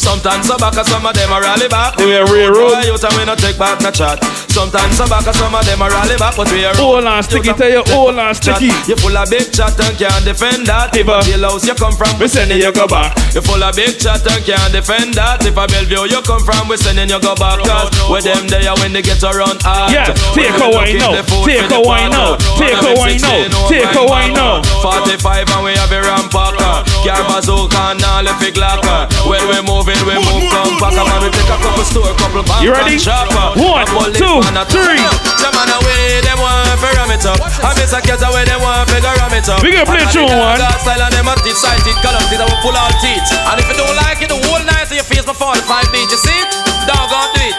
[0.00, 2.00] Sometimes some back some of them are rally back.
[2.00, 2.80] They were railroad.
[2.80, 4.41] Boy, you tell me no take back no chat.
[4.52, 7.22] Sometimes some back and some of them are rally back, but we are Hold on,
[7.24, 8.68] sticky, tell you, hold on, sticky.
[8.84, 10.92] You full of big chat and can't defend that.
[10.92, 13.16] If a house you come from, we sending you go back.
[13.32, 15.40] You full of big chat and can't defend that.
[15.40, 17.64] If a Bellevue you come from, we sending you go back.
[17.64, 19.88] Cause with them there when they get around hard.
[19.88, 21.16] Yeah, take a wine now,
[21.48, 24.60] take a wine now, take a wine now, take a wine now.
[24.84, 26.60] 45 and we have a rampacker.
[26.60, 26.84] Uh.
[27.08, 29.08] Car bazooka and all the fig locker.
[29.24, 31.00] When we moving, we move compact.
[31.00, 32.94] Man, we take a couple store, couple You ready?
[32.94, 33.56] and shopper.
[33.56, 35.02] One, two, three.
[35.38, 37.38] Some man away, them want to ram it up.
[37.62, 39.62] I miss a cat away, them want to ram it up.
[39.62, 40.58] We gonna play And tune the one.
[40.82, 43.22] Style and them a teeth, side teeth, column teeth, I will pull all teeth.
[43.32, 45.86] And if you don't like it, the whole night to your face before the five
[45.94, 46.50] beat, you see it?
[46.86, 47.58] Dog on do it.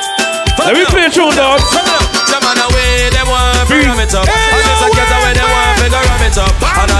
[0.63, 1.59] Let me play tune, dog.
[2.29, 4.27] Some man away, them want to ram it up.
[4.27, 6.53] I miss a cat away, them want to ram it up.
[6.83, 6.92] And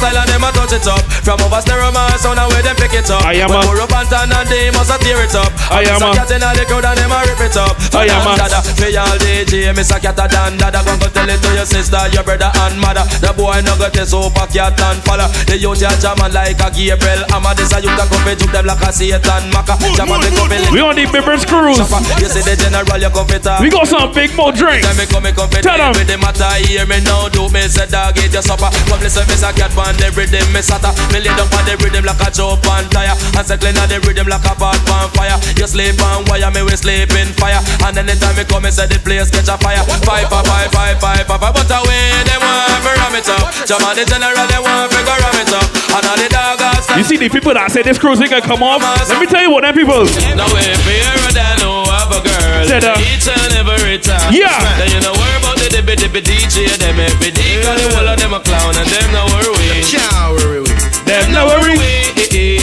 [0.00, 1.04] style and them a touch it up.
[1.20, 3.20] From over stereo man, sound and where them pick it up.
[3.24, 4.08] I am When a- we're up and
[4.48, 5.52] they must a tear it up.
[5.70, 7.76] I am a- a cat in the crowd and them a rip it up.
[7.94, 8.60] I am a- Dada,
[9.04, 10.80] all DJ, miss a cat a dan dada.
[10.84, 13.04] Go go tell it to your sister, your brother and mother.
[13.20, 15.28] The boy no got a super cat and follow.
[15.46, 17.24] The youth jamming like a Gabriel.
[17.34, 19.76] I'm a this a youth a come juke them like a Satan Maka.
[19.96, 21.78] Jamming the come fi We on the Bibbers cruise.
[22.20, 23.28] You see the general, you come.
[23.60, 24.86] We got some Big Mo drinks.
[24.86, 25.92] Tell come, me come fi Tell deal 'em.
[25.92, 26.48] with the matter.
[26.66, 28.70] Hear me now, do me say dog eat your supper.
[28.88, 30.94] Come listen, me say cat pan the rhythm, me sata.
[31.10, 33.14] Me lay down pan the rhythm like a chop on tire.
[33.34, 35.36] And say clean the rhythm like a pot pan fire.
[35.58, 37.58] You sleep on wire, me we sleep in fire.
[37.82, 39.82] And anytime me come, me say the place catch a fire.
[40.06, 41.54] Five, five, five, five, five, five, five.
[41.54, 43.46] But away, they want to ram it up.
[43.66, 45.66] Jam on the general, they want to go ram it up.
[45.98, 46.98] And all the dog outside.
[46.98, 48.82] You see the people that say this cruise ain't gonna come off?
[49.10, 50.06] Let me tell you what them people.
[50.38, 54.54] Now if you're than who have a girl Said, uh, Each and every time Yeah.
[54.78, 58.08] Then you know worry about the dippy dippy DJ Them every day Cause the whole
[58.08, 60.68] of them a clown And them no worry Can't worry we.
[61.08, 61.80] Them no worry.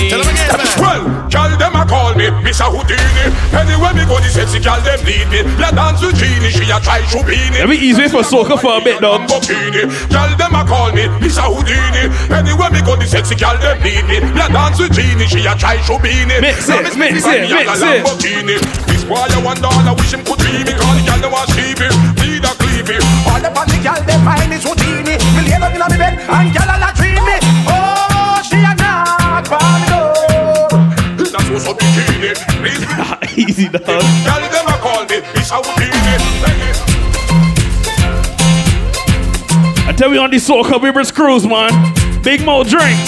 [0.07, 0.77] Tell them again, man.
[0.79, 2.69] Well, girl them a call me Mr.
[2.69, 3.33] Houdini.
[3.51, 5.41] Anywhere me go, the sexy girl them need me.
[5.57, 7.57] La dance with Genie, she a try Shubini.
[7.57, 9.25] Let me ease way for soca for a bit, dog.
[9.25, 9.89] Lamborghini.
[10.13, 11.43] Girl them a call me Mr.
[11.49, 12.07] Houdini.
[12.29, 14.21] Anywhere me go, the sexy girl them need me.
[14.37, 16.37] La dance with Genie, she a try Shubini.
[16.39, 18.61] Mix Now it, me mix spend it, money on mix it.
[18.87, 20.73] This boy a one dollar, wish him could be me.
[20.77, 22.26] Call the girl them want sleep it, need a cleave
[22.89, 23.03] it.
[23.27, 24.65] All the party girl them find is.
[24.65, 27.37] Me lay down inna me bed and girl a dream me.
[27.67, 31.27] Oh, she a knock me door.
[31.31, 32.35] That's what's up bikini.
[32.59, 32.83] Please
[33.37, 33.83] Easy, dog.
[33.85, 35.61] Girl them a call me Mr.
[35.63, 36.07] Houdini.
[39.87, 41.71] I tell you on the soca Bibbers cruise, man.
[42.23, 43.07] Big Mo drinks.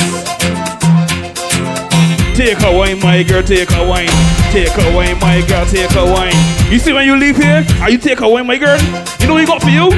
[2.37, 4.38] Take a wine, my girl, take a wine.
[4.51, 6.33] Take a wine, my girl, take a wine.
[6.71, 8.81] You see when you leave here, are you take a wine, my girl?
[9.19, 9.91] You know what we got for you?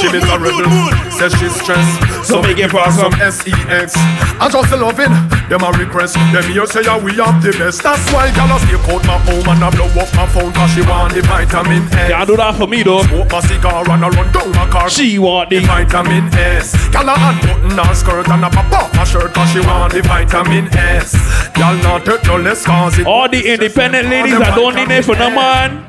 [0.00, 2.09] She miserable, says she's stressed.
[2.24, 3.94] So make it for some S-E-X.
[3.96, 5.12] I just loving
[5.48, 6.14] them a request.
[6.32, 7.82] Them here say yeah, we have the best.
[7.82, 10.70] That's why girl I stay out my home and I blow up my phone cause
[10.72, 12.10] she want the vitamin S.
[12.10, 13.02] Can't do that for me though.
[13.02, 14.90] Smoke my cigar and I run down my car.
[14.90, 16.72] She want the vitamin S.
[16.92, 20.02] Girl I unbutton her skirt and I pop off my shirt cause she want the
[20.02, 21.16] vitamin S.
[21.56, 23.06] Girl not hurt no less cause it.
[23.06, 25.86] All the independent ladies that don't need it for no man.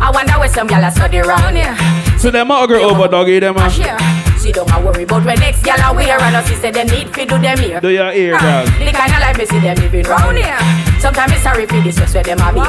[0.00, 1.76] I wonder where some gyal a study round here.
[2.18, 4.21] So them out girl over doggy them man.
[4.52, 4.64] Share.
[4.64, 6.86] She don't a worry about when next gyal a wear and us she say them
[6.88, 7.80] need fi do them here.
[7.80, 8.86] Do your ear, ah, girl.
[8.86, 10.58] The kind of life me see them living round here.
[11.00, 12.60] Sometimes it's sorry for this what's where them a be.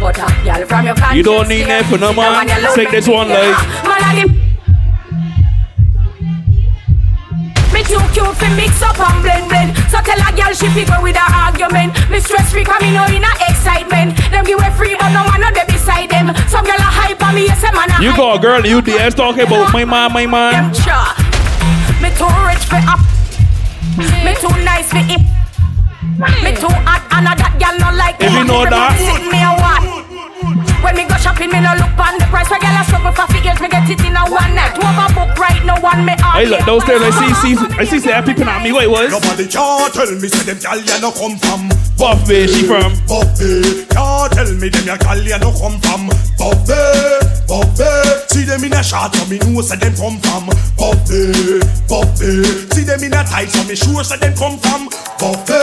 [0.00, 2.46] But a gyal from your country You don't need it for no man.
[2.74, 4.51] Take this one like.
[7.82, 9.74] Me too cute fi mix up and blend blend.
[9.90, 11.98] So tell a girl she fi go with her argument.
[12.10, 14.14] Me stress free cause me know in a excitement.
[14.30, 16.30] Them give way free but no man no dey beside them.
[16.46, 18.38] Some girl a hype on me yes a man a You hype.
[18.38, 20.70] got girl in UDS talking about my man, my man.
[20.74, 21.10] Sure.
[21.98, 23.02] Me too rich for up.
[23.98, 25.20] Me too nice for it
[26.42, 28.94] Me too hot and a that girl no like If you know that.
[29.26, 29.82] Me a what?
[29.82, 30.11] when
[31.02, 32.48] me go shopping, me no look on the price.
[32.50, 34.74] Where girl a struggle for figures, me get it in a one night.
[34.78, 38.44] Overbook right, no one me Hey, look, downstairs I see, see, I see, say people
[38.44, 38.72] at me.
[38.72, 39.10] Wait, what?
[39.10, 43.84] Nobody can tell me say them gal ya no come from Buffy, she from Buffy.
[43.90, 46.06] Can't tell me them ya gal ya no come from
[46.38, 46.82] Buffy,
[47.50, 47.90] Buffy.
[48.30, 50.46] See them in a shot, so me know say them come from
[50.78, 51.60] Buffy,
[51.90, 52.46] Buffy.
[52.74, 54.88] See them in a tight, so me sure say them come from
[55.18, 55.58] Buffy,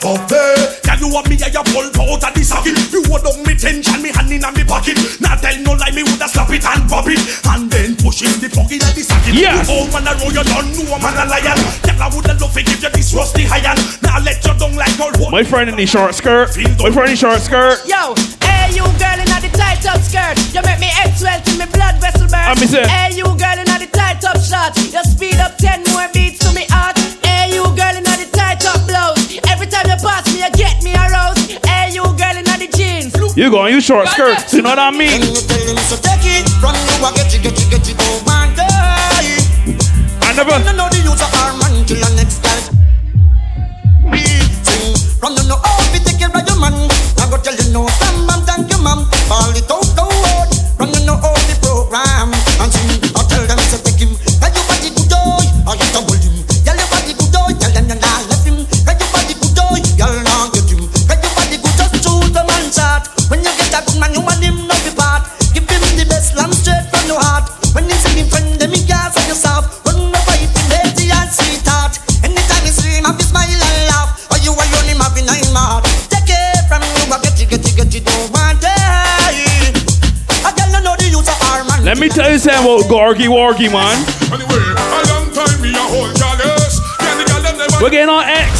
[0.00, 0.80] Buffy.
[0.84, 2.76] Can you want me ya ya pull out of the socket?
[2.92, 4.98] You hold on me tension, me hand in a me pocket.
[5.20, 8.36] Now tell no lie, me woulda slap it and pop it, and then push in
[8.40, 9.34] the pocket like the socket.
[9.34, 9.64] Yes.
[9.68, 11.58] You old man a roll, you don't know a man a lion.
[11.84, 13.78] Girl, I woulda love to give you this rusty iron.
[14.04, 16.52] Now let you down like old My friend in the short skirt.
[16.80, 17.80] My friend in the short skirt.
[17.88, 20.36] Yo, hey you girl in the tight up skirt.
[20.52, 22.48] You make me head swell till me blood vessel burst.
[22.52, 24.92] And me say- Hey you girl in the tight up shorts.
[24.92, 26.98] You speed up ten more beats to me heart.
[27.24, 29.23] Hey you girl in the tight up blouse.
[29.48, 31.58] Every time you pass me, you get me aroused.
[31.66, 33.14] Hey you girl in the jeans.
[33.36, 34.38] You go on you short skirt.
[34.52, 35.22] You know what I mean?
[35.90, 38.70] So take it from you, I get you, get you, get you, oh my God.
[40.22, 40.58] I never.
[40.74, 42.58] Know the use of our man till the next guy.
[44.62, 44.94] Sing
[45.34, 46.74] you know how to take care your man.
[47.18, 47.86] I go tell you no,
[48.46, 49.06] thank you, ma'am.
[49.56, 50.13] It out,
[82.04, 83.96] me tell you something about Gorgy Wargy, man.
[84.28, 86.76] Anyway, a long time me a whole jealous.
[87.00, 88.52] Can the them We're getting on X.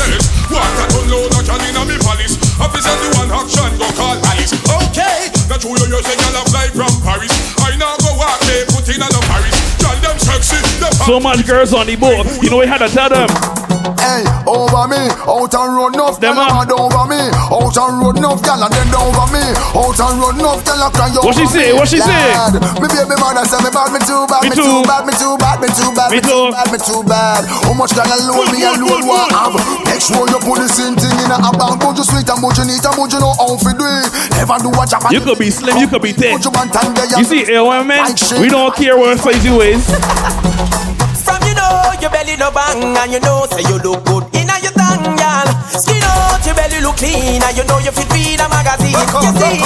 [0.49, 2.41] What a ton load of gal inna me palace.
[2.57, 4.57] Officer do one action go call Alice.
[4.89, 7.33] Okay, the true you you say gal a fly from Paris.
[7.61, 9.57] I now go walk they put in a Paris.
[9.77, 10.57] Gal them sexy,
[11.05, 12.25] So much girls on the boat.
[12.41, 13.74] You know we had to tell them.
[14.01, 17.21] Hey, over me, out and run enough, them mad over me,
[17.53, 19.45] out and run enough, gal and then over me,
[19.77, 21.77] out and run enough, gal and cry What she say?
[21.77, 22.33] What she say?
[22.81, 24.81] Me baby mother say me bad, me too bad, Me too.
[24.89, 27.45] bad, me too bad, me too bad, Me too bad, me too bad.
[27.45, 29.57] How much gal alone me alone want have?
[29.85, 32.57] Make sure you put the same thing in a bank, but you sweet and but
[32.57, 34.09] you neat and but you know how to do it.
[34.41, 36.33] Never do what you You could be slim, you could be thick.
[36.41, 39.61] Put your man down there, You see, A1 man, we don't care what size you
[39.61, 39.85] is.
[41.25, 44.49] From you know your belly no bang and you know say you look good in
[44.51, 45.49] a your tongue, girl.
[45.73, 48.95] Skin out your belly look clean and you know you fit feed a magazine.
[48.95, 49.59] You see,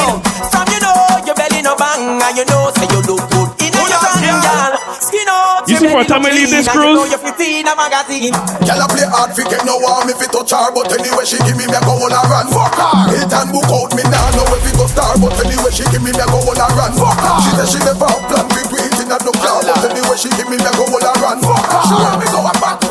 [0.51, 3.75] from you know your belly no bang and you know say you look good in
[3.75, 4.72] a your tongue, girl.
[5.03, 6.95] Skin out You your see for belly time I look leave clean this and you
[6.95, 7.11] know cruise?
[7.12, 8.35] you fit feed a magazine.
[8.62, 11.39] Girl, I play hard fi get no warm if it touch her But anyway she
[11.47, 14.03] give me me a go on a run Fuck her Hit and book out me
[14.11, 16.59] now know if it go star But anyway she give me me a go on
[16.61, 18.62] a run Fuck her She say she never have plan fi
[19.09, 21.12] do it in a no car But anyway she give me me go on a
[21.20, 22.88] run Fuck her She want me go back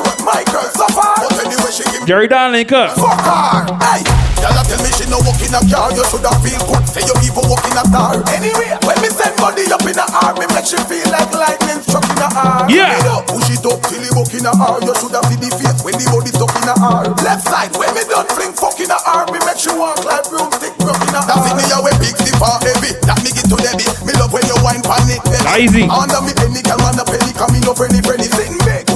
[2.07, 2.95] Jerry Darling, cut.
[2.95, 3.99] Fuck her Hey.
[4.39, 5.91] Girl, I tell me she no walk in a car.
[5.91, 6.87] You shoulda feel good.
[6.87, 8.15] Say you even walk in a car.
[8.31, 11.83] Anyway When me send body up in a arm Me make she feel like lightning
[11.83, 12.95] struck in a arm Yeah.
[12.95, 15.51] It up, Push it up till it walk in a R You shoulda see the
[15.51, 18.79] face when the body stuck in a R Left side when me done fling fuck
[18.79, 21.55] in a R Me make she walk like broomstick broke in a R That fit
[21.59, 22.95] me a way big stiff or heavy.
[23.03, 25.19] That me get to Debbie Me love when you wine pan it.
[25.27, 25.83] Belly Easy.
[25.91, 27.35] Under me penny girl man a penny.
[27.35, 28.31] Come me no friendly friendly.
[28.31, 28.87] Sitting back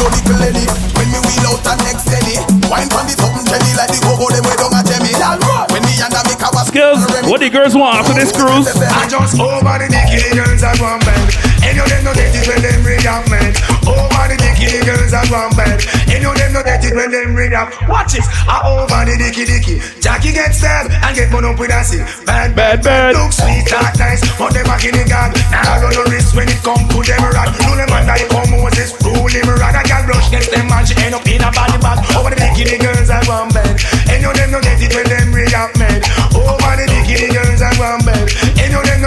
[0.00, 0.64] no little Lenny
[0.96, 2.40] When me wheel out and next Lenny
[2.72, 5.34] Wine pan the something jelly like the go about them way down a Gemini.
[5.74, 8.70] When me and me cover Skillz, what the girls want after this cruise?
[8.70, 11.34] I just over the dicky girls at one bed.
[11.66, 13.50] Any of them no get when them react, man.
[13.90, 15.82] Over the dicky girls at one bed.
[16.10, 17.78] Any of them no get it when them react.
[17.88, 18.26] Watch it.
[18.46, 19.78] I over the dicky dicky.
[20.02, 22.02] Jackie get stabbed and get bun up with a sick.
[22.26, 23.14] Bad, bad, bad.
[23.14, 25.34] Look sweet, talk nice, but them back in the guard.
[25.50, 27.54] Now run no risk when it come to them rat.
[27.62, 29.78] No them man die come Moses, rule him rat.
[29.78, 31.98] A girl brush gets them man, she end up in a body bag.
[32.16, 33.78] Over the dicky the girls at one bed.
[34.10, 36.02] Any of them no get it when them react, man.
[36.34, 38.29] Over the dicky the girls at one bed.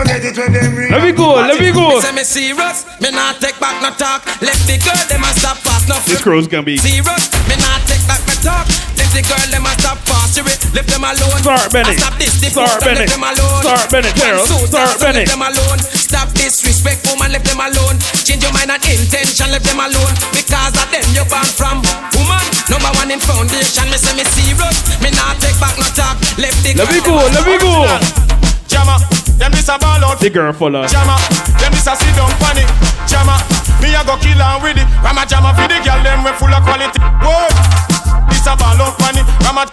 [0.04, 0.92] Get it when them react.
[0.92, 2.00] Let me go, let me go.
[2.00, 4.26] Say me serious, me not take back no talk.
[4.44, 7.24] Left the girl, them a stop fast no This cruise gonna be serious.
[7.48, 8.68] Me not take back no talk.
[9.00, 10.36] Left the girl, them a stop fast.
[10.38, 10.44] You
[10.74, 11.40] Left them alone.
[11.40, 11.94] Start Benny.
[11.94, 13.06] Stop this, this Start Benny.
[13.06, 13.62] Them alone.
[13.62, 14.46] Start Benny, Terrell.
[14.46, 15.22] Start Benny.
[15.22, 15.80] Left them alone.
[15.80, 17.30] Stop disrespect, woman.
[17.30, 18.02] Left them alone.
[18.26, 19.54] Change your mind and intention.
[19.54, 20.14] Left them alone.
[20.34, 21.86] Because of them you born from.
[22.18, 22.44] Woman,
[22.74, 23.86] number one in foundation.
[23.94, 24.78] Me say me serious.
[24.98, 26.18] Me not take back no talk.
[26.42, 28.23] Left the Let girl, me go, let me go.
[29.44, 30.24] Them this a ball out.
[30.24, 30.88] The girl fuller.
[30.88, 31.20] Jammer,
[31.60, 32.64] them this a sit down panic.
[33.12, 33.36] Jammer,
[33.84, 34.88] me a go kill her with it.
[35.04, 36.96] Rama jammer for the girl them we full of quality.
[37.20, 37.52] Whoa,
[38.32, 39.28] this a ball out panic.
[39.44, 39.68] Rama.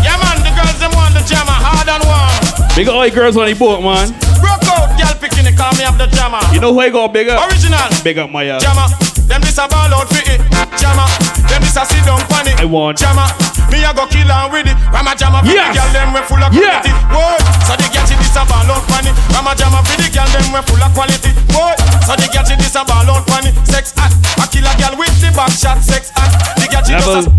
[0.00, 2.32] Yeah man, the girls them want the jammer hard and warm.
[2.72, 4.08] Big all the girls on the boat, man.
[4.40, 6.40] Broke out, girl picking it, call me up the jammer.
[6.48, 7.44] You know who I go big up?
[7.44, 7.92] Original.
[8.00, 8.88] Big up my uh, Jammer,
[9.28, 10.40] them this a ball out for it.
[10.80, 11.04] Jammer,
[11.44, 12.56] them this a sit down panic.
[12.56, 12.96] I want.
[12.96, 13.28] Jammer,
[13.70, 14.76] me a go kill her with it.
[14.92, 15.70] Rama jammer for Yes.
[15.74, 16.80] the girl them we full of Yeah.
[16.82, 16.92] quality.
[17.10, 19.14] Whoa, so the girl she this a ball out panic.
[19.34, 21.30] Rama jammer for the girl them we full of quality.
[21.54, 21.74] Whoa,
[22.06, 23.54] so the girl she this a ball out panic.
[23.64, 25.78] Sex act, I kill a girl with the back shot.
[25.82, 27.14] Sex act, the girl she Level.
[27.14, 27.32] just a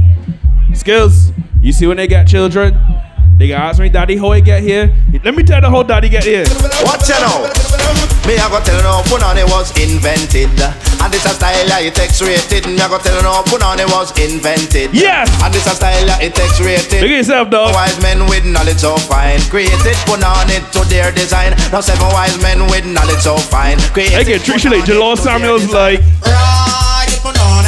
[0.74, 1.34] Skillz.
[1.62, 2.74] You see when they get children?
[3.42, 4.94] They can ask me, Daddy, how I get here?
[5.26, 6.46] Let me tell you how Daddy get here.
[6.86, 7.42] Watch you now.
[8.30, 10.54] Me I go tell you now, put on it was invented.
[11.02, 12.70] And this a style yeah, it X-rated.
[12.70, 14.94] Me I go tell you now, put on it was invented.
[14.94, 15.26] Yes.
[15.42, 17.02] And this a style yeah, it X-rated.
[17.02, 17.74] Look at yourself, dog.
[17.74, 19.42] Wise men with knowledge so fine.
[19.50, 21.58] Created, put on it to their design.
[21.74, 23.82] Now seven wise men with knowledge so fine.
[23.90, 25.98] Created, I get Tricia like Jalal Samuels like.
[26.22, 27.66] Ride it for on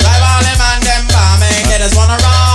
[0.00, 1.68] Drive all them and them bombing.
[1.68, 2.45] They just wanna ride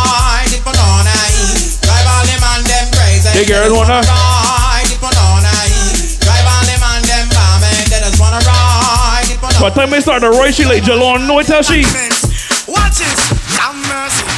[3.41, 4.05] They girls wanna.
[4.05, 4.85] Ride.
[4.85, 6.61] They ride
[9.57, 11.81] By the time I start to roy, she like Jalal, no tell she.
[12.69, 13.01] Watch
[13.57, 14.29] have mercy.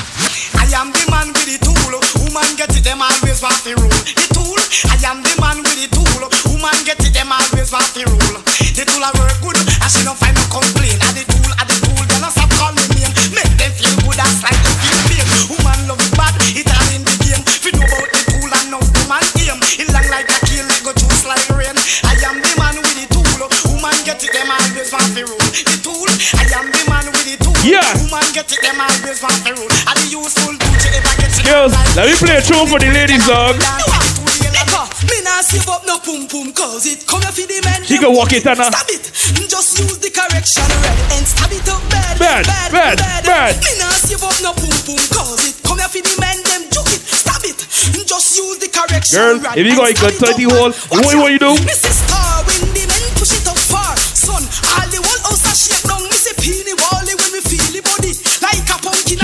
[0.55, 1.99] I am the man with the tool.
[2.23, 3.91] Woman get it, them always want the rule.
[3.91, 4.55] The tool,
[4.87, 6.23] I am the man with the tool.
[6.55, 8.39] Woman get it, them always want the rule.
[8.71, 9.32] The tool I work
[31.29, 31.73] Skillz.
[31.95, 33.55] Let me play a tune for the ladies, dog.
[35.05, 37.83] Me nah save up no pum pum cause it come here for the men.
[37.83, 38.71] She can walk it, Anna.
[38.71, 39.05] Stab it.
[39.49, 42.17] Just use the correction red and stab it up bad.
[42.17, 43.53] Bad, bad, bad.
[43.61, 46.63] Me nah save up no pum pum cause it come here for the men them
[46.71, 47.03] juke it.
[47.05, 47.59] Stab it.
[48.07, 50.71] Just use the correction Girl, if you got a and good stab it 30 hole,
[50.89, 51.57] what, what you do?
[51.57, 52.41] See star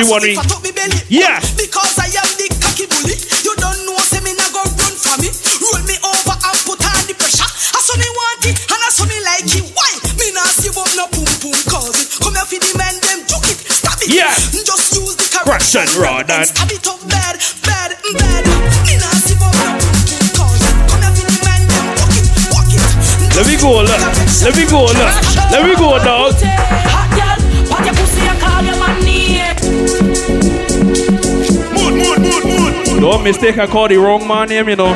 [0.04, 1.00] me belly.
[1.12, 1.40] Yeah.
[1.44, 3.20] Um, because I am the cocky bully.
[3.44, 5.28] You don't know, say me go run for me.
[5.60, 7.44] Roll me over and put on the pressure.
[7.44, 9.66] I saw me want it and I saw me like it.
[9.76, 9.92] Why?
[10.16, 12.08] Me nah save up no pum pum cause it.
[12.24, 14.08] Come here for the men, them juke it, stab it.
[14.08, 14.32] Yeah.
[14.56, 17.36] Mm, just use the Correction rod and- stab it up bad,
[17.68, 18.44] bad, mm, bad.
[18.88, 20.76] Me nah save up no pum pum cause it.
[20.88, 22.84] Come here for the men, them walk it, walk it.
[23.20, 24.04] Mm, Let me go, look.
[24.48, 25.14] Let me go, look.
[25.52, 26.40] Let me go, dog.
[26.40, 27.38] Hot girl,
[27.68, 28.99] pat your pussy and call your man
[33.00, 34.88] Don't mistake I call the wrong man name, you know.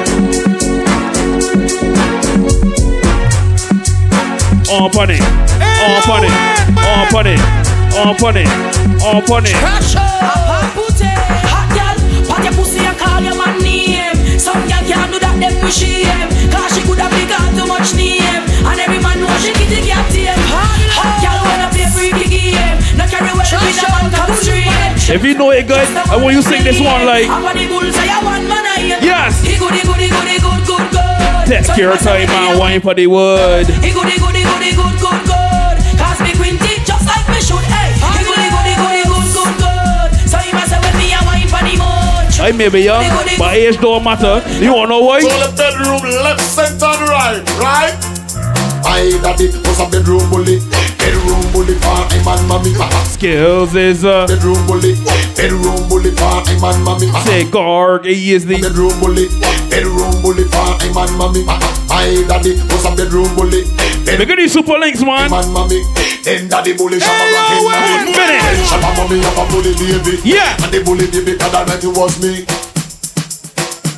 [4.70, 5.20] On funny.
[5.84, 6.28] On funny.
[6.84, 7.36] On funny.
[7.96, 8.46] On funny.
[9.08, 9.54] On funny.
[14.44, 16.28] Some girl can't do that, them wish shame.
[16.52, 18.44] Cause she could have got too much name.
[18.68, 20.36] And every man know she it, get tame.
[20.52, 22.78] Hot girl wanna play freaky game.
[23.00, 24.83] No carry well with a man come straight.
[25.10, 27.28] If you know it good, I want you to sing this one like.
[27.28, 27.42] The
[29.04, 29.44] Yes.
[31.68, 33.68] Take your time and wine for the wood.
[42.38, 42.44] So.
[42.44, 43.06] I may be young,
[43.38, 44.42] but age don't matter.
[44.60, 45.22] You wanna know why?
[45.22, 47.96] Toilet bedroom left, center, right, right?
[48.86, 50.60] I that it was a bedroom bully.
[51.14, 52.72] Bedroom bully party man, mommy.
[53.06, 54.26] Skillz is uh.
[54.26, 54.96] Bedroom bully.
[55.38, 57.06] Bedroom bully party man, mommy.
[57.22, 59.30] Say Garg, he is the bedroom bully.
[59.70, 61.46] Bedroom bully party man, mommy.
[61.46, 63.62] My daddy was a bedroom bully.
[64.18, 65.30] Look at these super links, man.
[65.30, 65.84] Man, mommy.
[66.24, 68.14] Then daddy bully shabba rockin' mommy.
[68.14, 70.18] Then shabba mommy have a bully baby.
[70.28, 70.58] Yeah.
[70.64, 72.73] And the bully baby cause that meant it was me.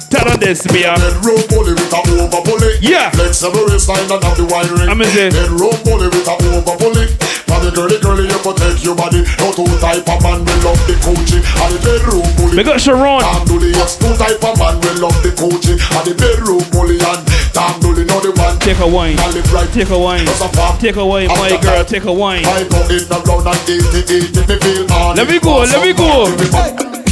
[0.10, 0.70] Tell on this, uh.
[0.70, 2.78] Bedroom bully with a over bully.
[2.82, 3.10] Yeah.
[3.12, 4.89] Flexible waistline and have the wiring.
[4.89, 5.32] I'm there.
[5.34, 7.08] Bedroom bully with a over bully.
[7.49, 9.26] For the girly girly you protect your body.
[9.41, 11.41] No two type of man will love the coaching.
[11.41, 12.56] And the bedroom bully.
[12.58, 13.22] Big up Sharon.
[13.22, 15.80] Tom Dooley, yes, two type of man will love the coaching.
[15.82, 17.22] And the bedroom bully and
[17.56, 18.60] Tom Dooley know the one.
[18.62, 19.18] Take a wine.
[19.18, 19.70] Right.
[19.74, 20.26] Take a wine.
[20.26, 20.78] Just a pop.
[20.78, 21.86] Take a wine, my girl.
[21.86, 22.45] Take a wine.
[22.45, 25.66] I go in the round and eat it, me feel on Let me go.
[25.66, 26.30] Let me go.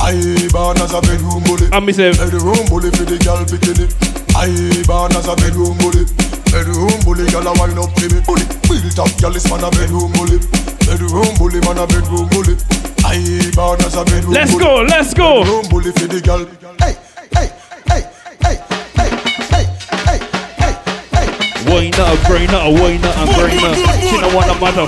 [0.03, 0.19] I
[0.53, 1.65] born as a bedroom bully.
[1.73, 3.89] I'm say bedroom bully for the girl bikini.
[4.37, 4.53] I
[4.85, 6.05] born as a bedroom bully.
[6.53, 8.21] Bedroom bully, girl a wine up to me.
[8.21, 10.37] Bully, built up, girl is man a bedroom bully.
[10.85, 12.53] Bedroom bully, man a bedroom bully.
[13.01, 13.17] I
[13.57, 14.63] born as a bedroom Let's bully.
[14.63, 15.41] go, let's go.
[15.41, 16.45] Bedroom bully for the girl.
[16.77, 16.93] Hey,
[17.33, 17.49] hey,
[17.89, 18.05] hey,
[18.45, 18.55] hey,
[18.93, 19.09] hey,
[19.49, 19.65] hey,
[20.05, 20.17] hey,
[20.61, 20.73] hey,
[21.17, 21.27] hey.
[21.65, 23.73] Wine up, grain up, wine up, and grain up.
[24.05, 24.85] She don't want a mother.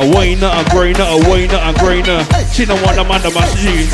[0.00, 2.24] A wine up, a grain up, a wine up, and grain up.
[2.56, 3.86] She don't want a mother, my G.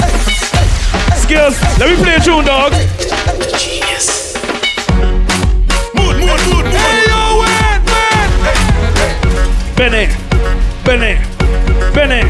[1.17, 2.73] Skillz, let me play a tune, dog.
[3.59, 4.35] Genius.
[5.95, 6.67] Mood, mood, mood, mood.
[6.67, 8.31] Hey, yo, wait, wait.
[9.77, 10.07] Benny,
[10.85, 11.19] Benny,
[11.95, 12.23] Benny.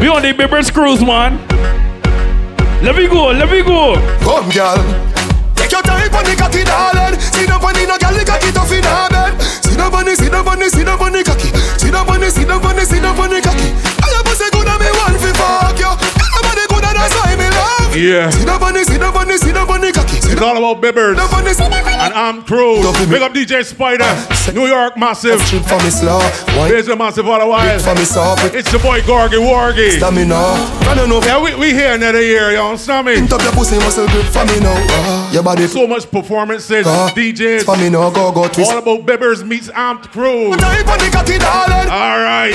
[0.00, 1.38] We on the Bibbers cruise, man.
[2.82, 3.94] Let me go, let me go.
[4.20, 4.78] Come, girl.
[5.54, 7.20] Take your time on the cocky, darling.
[7.20, 9.09] See the bunny, no girl, the cocky tough in her
[9.90, 11.50] down on the, sit down on the, sit down on the cocky.
[11.78, 12.84] See down on the, sit down on the,
[13.16, 13.74] bunny cocky.
[13.74, 15.90] I am a second and me one fi fuck you.
[15.90, 17.96] Nobody coulda that's why me love.
[17.96, 18.30] Yeah.
[18.30, 20.18] See down on the, sit down on the, bunny down on the cocky.
[20.40, 21.16] It's all about bibbers
[22.00, 22.80] and armed crew.
[23.10, 24.08] Big up DJ Spider,
[24.54, 25.38] New York Massive.
[26.70, 27.78] Here's a massive all the while.
[28.54, 30.00] It's your boy Gorgy Wargy.
[31.26, 32.78] Yeah, we, we here another year, y'all.
[32.78, 33.16] Stomach.
[35.68, 37.64] So much performances, DJs.
[38.64, 40.52] All about bibbers meets amped crew.
[41.90, 42.52] Alright.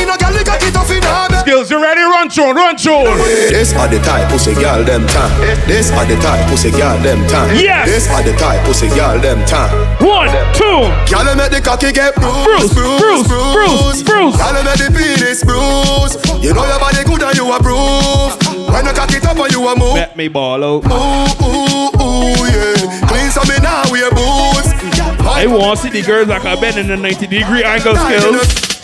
[1.45, 2.01] Skillz, you ready?
[2.01, 3.05] Run, chon, run, chon.
[3.53, 5.31] This are the type pussy girl them time.
[5.43, 5.65] Eh?
[5.67, 7.55] This are the type pussy girl them time.
[7.55, 7.74] Yeah.
[7.75, 7.87] Yes.
[7.91, 9.75] This are the type pussy girl them time.
[9.99, 10.87] One, two.
[11.11, 14.35] Girl, make the cocky get bruised, Bruce, Bruce, Bruce, Bruce.
[14.39, 16.15] Girl, make the penis bruise.
[16.39, 18.31] You know your body good and you approve.
[18.71, 19.99] When you cock it up and you a move.
[19.99, 20.87] Let me ball out.
[20.87, 23.07] Ooh, ooh, ooh, yeah.
[23.11, 24.71] Clean some me now, wear boots.
[25.27, 28.74] I want to see the girls like I been in the 90 degree angle Skillz.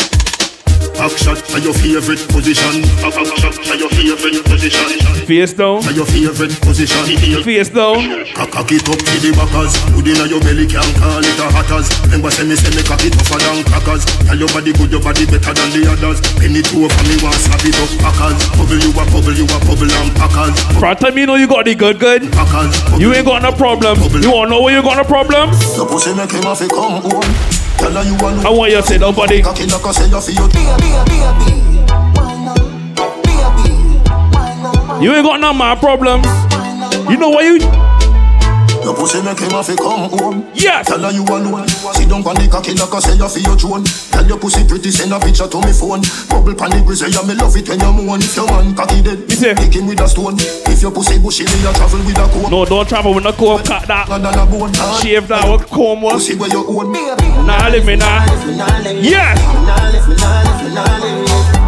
[1.02, 2.86] Back shot to your favorite position.
[3.02, 5.02] Back shot to your favorite position.
[5.26, 5.82] Face down.
[5.82, 7.18] To your favorite position.
[7.41, 8.06] Face down.
[8.38, 9.74] Cock it up to the backers.
[9.97, 11.89] Good inna your belly can call it a hatters.
[12.06, 14.06] Remember say me say me cock it tougher than crackers.
[14.30, 16.22] Tell your body good, your body better than the others.
[16.38, 18.38] Penny two for me want slap it up packers.
[18.54, 20.54] Bubble you a bubble, you a bubble and packers.
[20.78, 22.30] From time you know you got the good good.
[22.30, 22.78] Packers.
[23.02, 23.97] You ain't got no problem.
[24.22, 25.49] You wanna know where you got no problem?
[25.74, 27.61] Your pussy make him to come home.
[27.82, 28.45] Tell her you alone.
[28.45, 29.41] I want you to say nobody.
[29.41, 30.71] Cocky like I say you feel.
[35.01, 36.27] You ain't got none of my problems.
[37.09, 37.90] You know what you?
[38.84, 40.49] Your pussy make him have to come home.
[40.53, 40.88] Yes.
[40.88, 41.67] Tell her you alone.
[41.93, 43.86] Sit down on the cocky like I say you feel your drone.
[44.09, 46.01] Tell your pussy pretty send a picture to me phone.
[46.25, 48.19] Bubble pan the grizzly and me love it when you moan.
[48.25, 50.36] If your man cocky dead, pick him with a stone.
[50.65, 52.49] If your pussy bushy, me a travel with a comb.
[52.49, 53.61] No, don't travel with no comb.
[53.61, 54.09] Cut that.
[54.09, 54.73] Than a bone.
[54.97, 56.01] Shave that with comb.
[56.01, 56.25] was.
[56.25, 56.91] Pussy where you own.
[57.45, 58.25] Nah, leave me now.
[58.97, 59.38] Yes.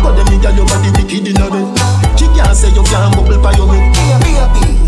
[0.01, 2.17] But them nigga your body wicked in a bed.
[2.17, 4.82] She can't say you can't bubble by your head.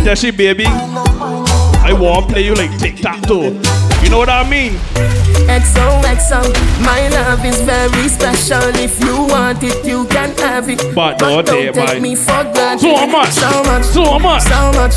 [0.00, 3.52] I tell baby, I want to play you like tic tac toe.
[4.02, 4.72] You know what I mean?
[5.50, 6.40] XOXO,
[6.80, 8.62] my love is very special.
[8.80, 10.94] If you want it, you can have it.
[10.94, 12.80] But don't take take my- me for granted.
[12.80, 13.28] So much.
[13.30, 14.42] so much, So much.
[14.42, 14.94] so much,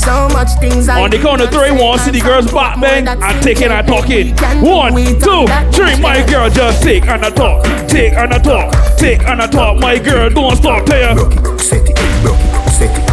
[0.00, 0.88] so much things.
[0.88, 3.60] I On the count of three, one, to see the girls back bang and take
[3.60, 4.40] it and talk it.
[4.62, 7.64] One, two, three, my girl just take and a talk.
[7.86, 8.72] Take and a talk.
[8.96, 9.78] Take and a talk.
[9.78, 10.86] My girl don't stop.
[10.86, 11.14] Tell ya.
[11.58, 13.07] Set it, broke it, set it,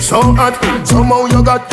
[0.00, 0.54] So hot,
[0.86, 1.66] somehow you got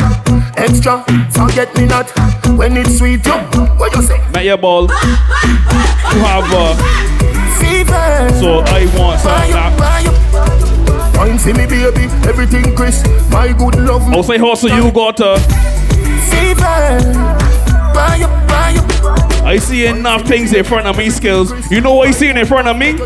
[0.58, 1.04] extra.
[1.30, 2.10] Forget me not
[2.58, 3.24] when it's sweet.
[3.24, 3.32] You,
[3.78, 4.18] what you say?
[4.32, 4.82] Met your ball.
[4.82, 6.74] You have uh,
[7.58, 8.28] Fever.
[8.40, 9.72] so I want some Buy that.
[9.72, 13.04] up, buy see me baby, everything Chris.
[13.30, 14.02] My good love.
[14.12, 14.70] I'll say hustle.
[14.70, 15.38] You got uh,
[16.30, 17.00] Fever.
[17.94, 19.44] Buy up, buy up.
[19.44, 21.06] I see enough things in front of me.
[21.08, 21.70] Skillz.
[21.70, 22.98] You know what I see in front of me?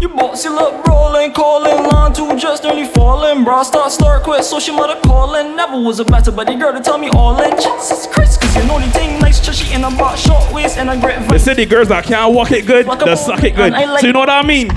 [0.00, 3.44] You bossy look rolling, calling, line two just nearly falling.
[3.44, 5.54] Bra start, start, quit, so she mother calling.
[5.56, 7.50] Never was a better buddy girl to tell me all in.
[7.52, 10.90] Jesus Christ, cause you know the thing nice, chushy, and I bought short waist and
[10.90, 13.72] I grip They say the girls that can't walk it good, they suck it good.
[13.72, 14.68] Like- So you know what I mean?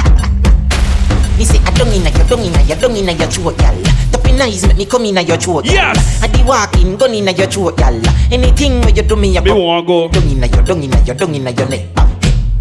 [1.38, 3.84] Me say I don't inna your, don't inna your, don't inna your throat, y'all.
[4.11, 5.74] Tapping eyes make me come inna your throat, y'all.
[5.74, 6.21] Yes.
[6.21, 7.95] I di walking, gun inna your throat, y'all.
[8.30, 10.09] Anything where you do me, I Me want go.
[10.09, 11.86] Don't inna your, don't inna your, don't inna your neck.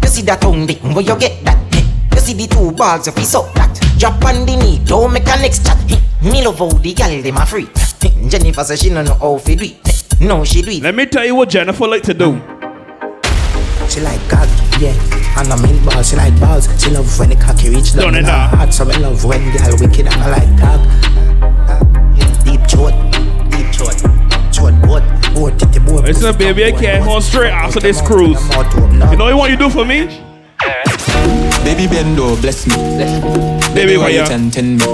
[0.01, 1.59] You see that tongue dick, where you get that?
[2.13, 2.19] Hey.
[2.19, 3.73] You see the two balls of his up that.
[3.97, 5.77] Drop on the knee, don't make a next chat.
[5.89, 5.99] Hey.
[6.29, 7.67] Me love how the gal dem a free.
[8.01, 8.29] Hey.
[8.29, 10.21] Jennifer say she no know how fi do it.
[10.21, 10.83] No, she do it.
[10.83, 12.39] Let me tell you what Jennifer like to do.
[13.89, 14.47] She like cock,
[14.79, 14.93] yeah.
[15.37, 16.67] And I mean balls, she like balls.
[16.81, 18.73] She love when the cocky reach down Done in it her heart.
[18.73, 20.81] So me love when girl wicked and I like cock.
[22.43, 22.93] Deep throat,
[23.49, 23.97] deep throat,
[24.53, 24.75] throat
[25.33, 25.53] boat,
[25.85, 26.03] boat.
[26.05, 28.39] Listen, baby, I can't hold straight after this cruise.
[29.11, 30.21] You know what you do for me?
[31.63, 32.75] Baby bend Bendo, bless me.
[32.75, 34.25] Bless Baby, why why you ya?
[34.25, 34.85] tempting me?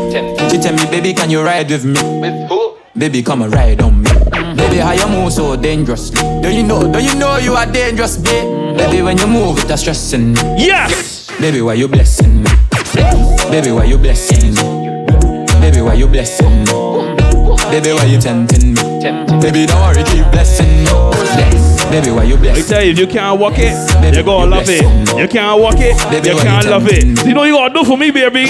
[0.49, 1.99] She tell me, baby, can you ride with me?
[2.21, 2.77] With who?
[2.97, 4.09] Baby, come and ride on me.
[4.09, 4.55] Mm.
[4.57, 6.21] Baby, how you move so dangerously?
[6.41, 6.91] Do you know?
[6.91, 8.45] Do you know you are dangerous, babe?
[8.45, 8.77] Mm.
[8.77, 10.41] Baby, when you move, it's stressing me.
[10.57, 11.29] Yes.
[11.39, 12.49] Baby, why you blessing me?
[13.51, 14.99] Baby, why you blessing me?
[15.61, 16.71] Baby, why you blessing me?
[16.71, 17.71] Mm.
[17.71, 18.88] Baby, why you tempting me?
[18.99, 20.83] Baby, don't worry, keep blessing me.
[20.83, 21.85] Bless.
[21.89, 23.71] Baby, why you I blessing tell you, if you can't walk it,
[24.13, 24.83] you're gonna love it.
[25.17, 27.25] You can't walk it, Baby, you can't you love tempting it.
[27.25, 28.45] You know what you gotta do for me, baby?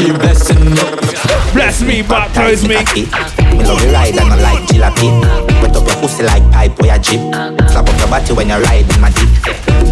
[1.54, 2.78] Bless me, baptize me.
[2.82, 5.22] Me love you ride and I like jalopy.
[5.62, 7.22] Wet up your pussy like pipe where you jeep.
[7.70, 9.30] Slap up your body when you ride in my dick.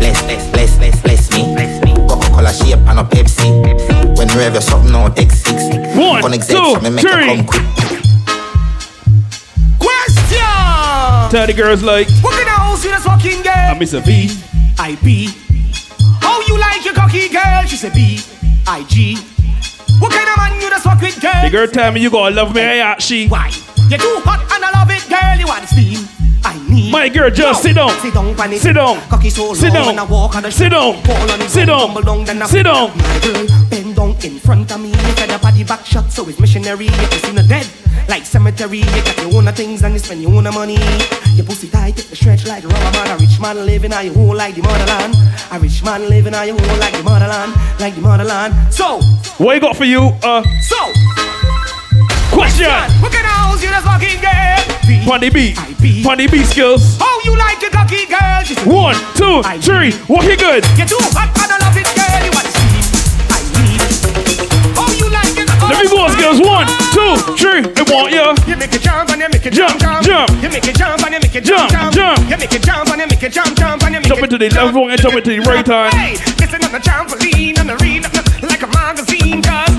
[0.01, 1.45] Bless, bless, bless, bless, bless me.
[2.09, 4.17] Coca-Cola shape and a Pepsi.
[4.17, 5.95] When you have your something on X6.
[5.95, 7.96] One, Connect two, so me make you three.
[11.29, 13.53] Tell the girls like, What kind of house you this fucking girl?
[13.53, 14.29] I miss a B.
[14.79, 15.27] I B.
[16.21, 17.63] How you like your cocky girl?
[17.67, 18.21] She say B.
[18.65, 19.17] I G.
[19.99, 21.41] What kind of man you just fuck with girl?
[21.43, 23.27] The girl tell me you gonna love me, I she.
[23.27, 23.51] Why?
[23.89, 25.37] You're too hot and I love it, girl.
[25.37, 26.16] You want to steam?
[26.67, 27.89] My girl, just sit down.
[28.01, 28.35] Sit down.
[28.57, 28.97] Sit down.
[29.55, 29.85] Sit down.
[29.87, 31.01] when I walk on the Sit down.
[31.03, 31.79] The Sit down.
[31.79, 32.91] tumble down, then Sit down.
[32.97, 34.91] My girl, bend down in front of me.
[34.91, 36.85] Fed up body back shot, so it's missionary.
[36.85, 37.67] You can see dead.
[38.09, 40.77] Like cemetery, you got your own things and you spend your own money.
[41.35, 43.11] Your pussy tight, take the stretch like rubber man.
[43.11, 45.15] A rich man living on your home like the motherland.
[45.51, 48.73] A rich man living on your home like the motherland, like the motherland.
[48.73, 48.99] So,
[49.37, 50.11] What you got for you?
[50.23, 50.77] Uh, so,
[52.37, 52.69] question.
[53.01, 54.61] what kind of house you just fucking girl?
[55.09, 55.57] Pondy B.
[56.05, 56.99] Pondy B Skillz.
[57.01, 58.43] How you like your cocky girl?
[58.45, 59.89] She said, One, two, three.
[60.05, 60.61] Walk it good.
[60.77, 62.19] You're too hot I love it, girl.
[62.21, 62.77] You want to see?
[63.33, 63.81] I need.
[64.77, 65.49] How you like it?
[65.65, 66.37] Let me go, Skillz.
[66.45, 67.63] One, two, three.
[67.73, 68.37] I want ya.
[68.45, 70.29] You make it jump and you make it Jump, jump, jump.
[70.43, 72.19] You make it jump and you make it Jump, jump, jump.
[72.29, 74.29] You make it jump and you make it jump, jump and you make Jump it
[74.29, 75.93] into the left one and jump into the right hand.
[75.95, 78.03] Hey, listen on the trampoline and the read
[78.43, 79.76] like a magazine, cause you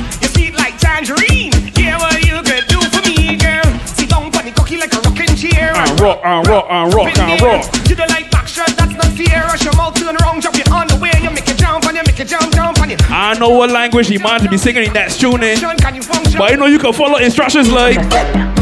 [0.79, 1.53] like tangerine.
[1.77, 3.65] Yeah, what you could do for me, girl?
[3.87, 5.73] Sit down on the cocky like a rocking chair.
[5.75, 7.89] I rock, and rock, ah, I rock, and rock.
[7.89, 9.43] You don't like back shot, that's not fair.
[9.45, 11.13] Rush your mouth turn around, drop it on the way.
[11.23, 12.97] You make it jump and you make it jump, jump and you.
[13.09, 15.55] I know what language he to be singing in that tune eh?
[15.55, 16.39] you function?
[16.39, 17.97] But I know you can follow instructions like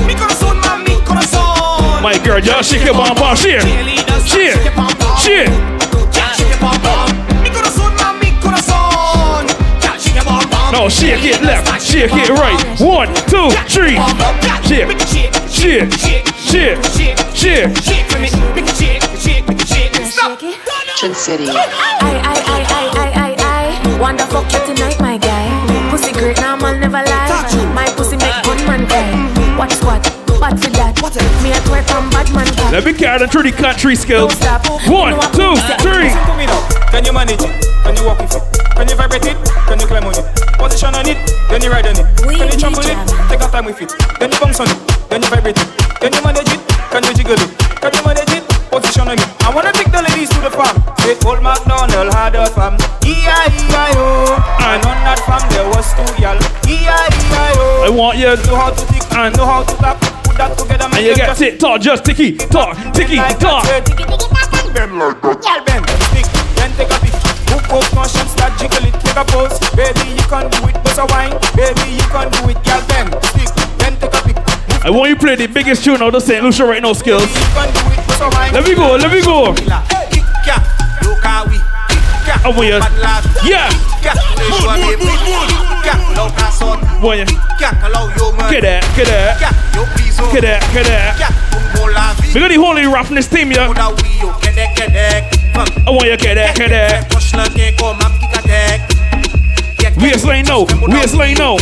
[0.07, 2.03] Mi corazón, mami, corazón.
[2.03, 3.63] My girl, just shake your bum bum, shake,
[4.27, 4.57] shake,
[5.19, 5.77] shake.
[10.73, 12.59] No, shake it left, shake it right.
[12.81, 13.97] One, two, three.
[14.67, 14.91] Shake,
[15.49, 15.93] shake,
[16.35, 17.77] shake, shake.
[17.79, 19.95] Shake for me, make shake, shake, make it shake.
[20.07, 20.41] Stop.
[20.97, 21.49] Chin City.
[21.49, 21.55] I,
[22.01, 24.01] I, I, I, I, I, I.
[24.01, 25.47] Wonder fuck you tonight, my guy.
[25.91, 27.73] Pussy great, now man never lie.
[27.75, 29.57] My pussy make gunman cry.
[29.57, 30.03] Watch what?
[30.41, 30.95] Bad for that.
[31.43, 32.71] Me a twerk and bad man cry.
[32.71, 34.37] Let me carry them through the country Skillz.
[34.91, 36.11] One, two, three.
[36.91, 37.67] Can you manage it?
[37.85, 38.43] Can you walk with it?
[38.77, 39.37] Can you vibrate it?
[39.67, 40.36] Can you climb on it?
[40.67, 41.15] Position on it,
[41.47, 42.03] then you ride on it.
[42.19, 42.99] Can you trample it?
[43.31, 43.95] Take your time with it.
[44.19, 44.75] Then you bounce on it,
[45.07, 45.69] then you vibrate it.
[46.03, 46.59] Can you manage it?
[46.91, 47.55] Can you jiggle it?
[47.79, 48.43] Can you manage it?
[48.67, 49.23] Position on it.
[49.47, 50.75] I wanna take the ladies to the farm.
[51.07, 52.75] Say old MacDonald had a farm.
[53.07, 54.35] E-I-E-I-O.
[54.67, 56.35] And on that farm there was two y'all.
[56.67, 57.87] E-I-E-I-O.
[57.87, 60.03] I want you Know how to tick and know how to clap.
[60.27, 61.61] Put that together, and you get it.
[61.61, 63.63] Talk, just ticky, talk, ticky, talk.
[64.75, 65.47] Bend like that.
[65.47, 66.27] Y'all bend, stick,
[66.59, 67.06] then take a
[67.77, 69.59] up, motion, start jiggle it, take a pose.
[69.77, 71.37] Baby, you can do it, bust a wine.
[71.55, 74.37] Baby, you can do it, y'all bend, stick, then take a pic.
[74.85, 76.43] I want you to play the biggest tune out of St.
[76.43, 77.29] Lucia right now, Skillz.
[77.29, 78.53] You can do it, bust a wine.
[78.53, 79.53] Let me go, let me go.
[81.05, 81.61] Look how we.
[82.27, 82.79] I want you.
[83.49, 83.71] Yeah.
[87.03, 87.27] Want you.
[88.51, 89.41] Get that, get that.
[90.33, 92.35] Get that, get that.
[92.35, 93.73] We got the holy roughness team, yeah.
[95.57, 97.17] I want you get that, get that.
[99.99, 101.57] Waistline no, waistline no.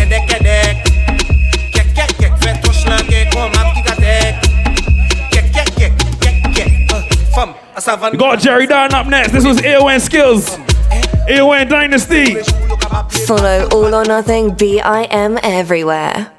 [8.11, 9.33] We got Jerry Dunn up next.
[9.33, 10.59] This was AON Skillz.
[11.29, 12.35] AON Dynasty.
[13.27, 16.33] Follow All or Nothing BIM everywhere.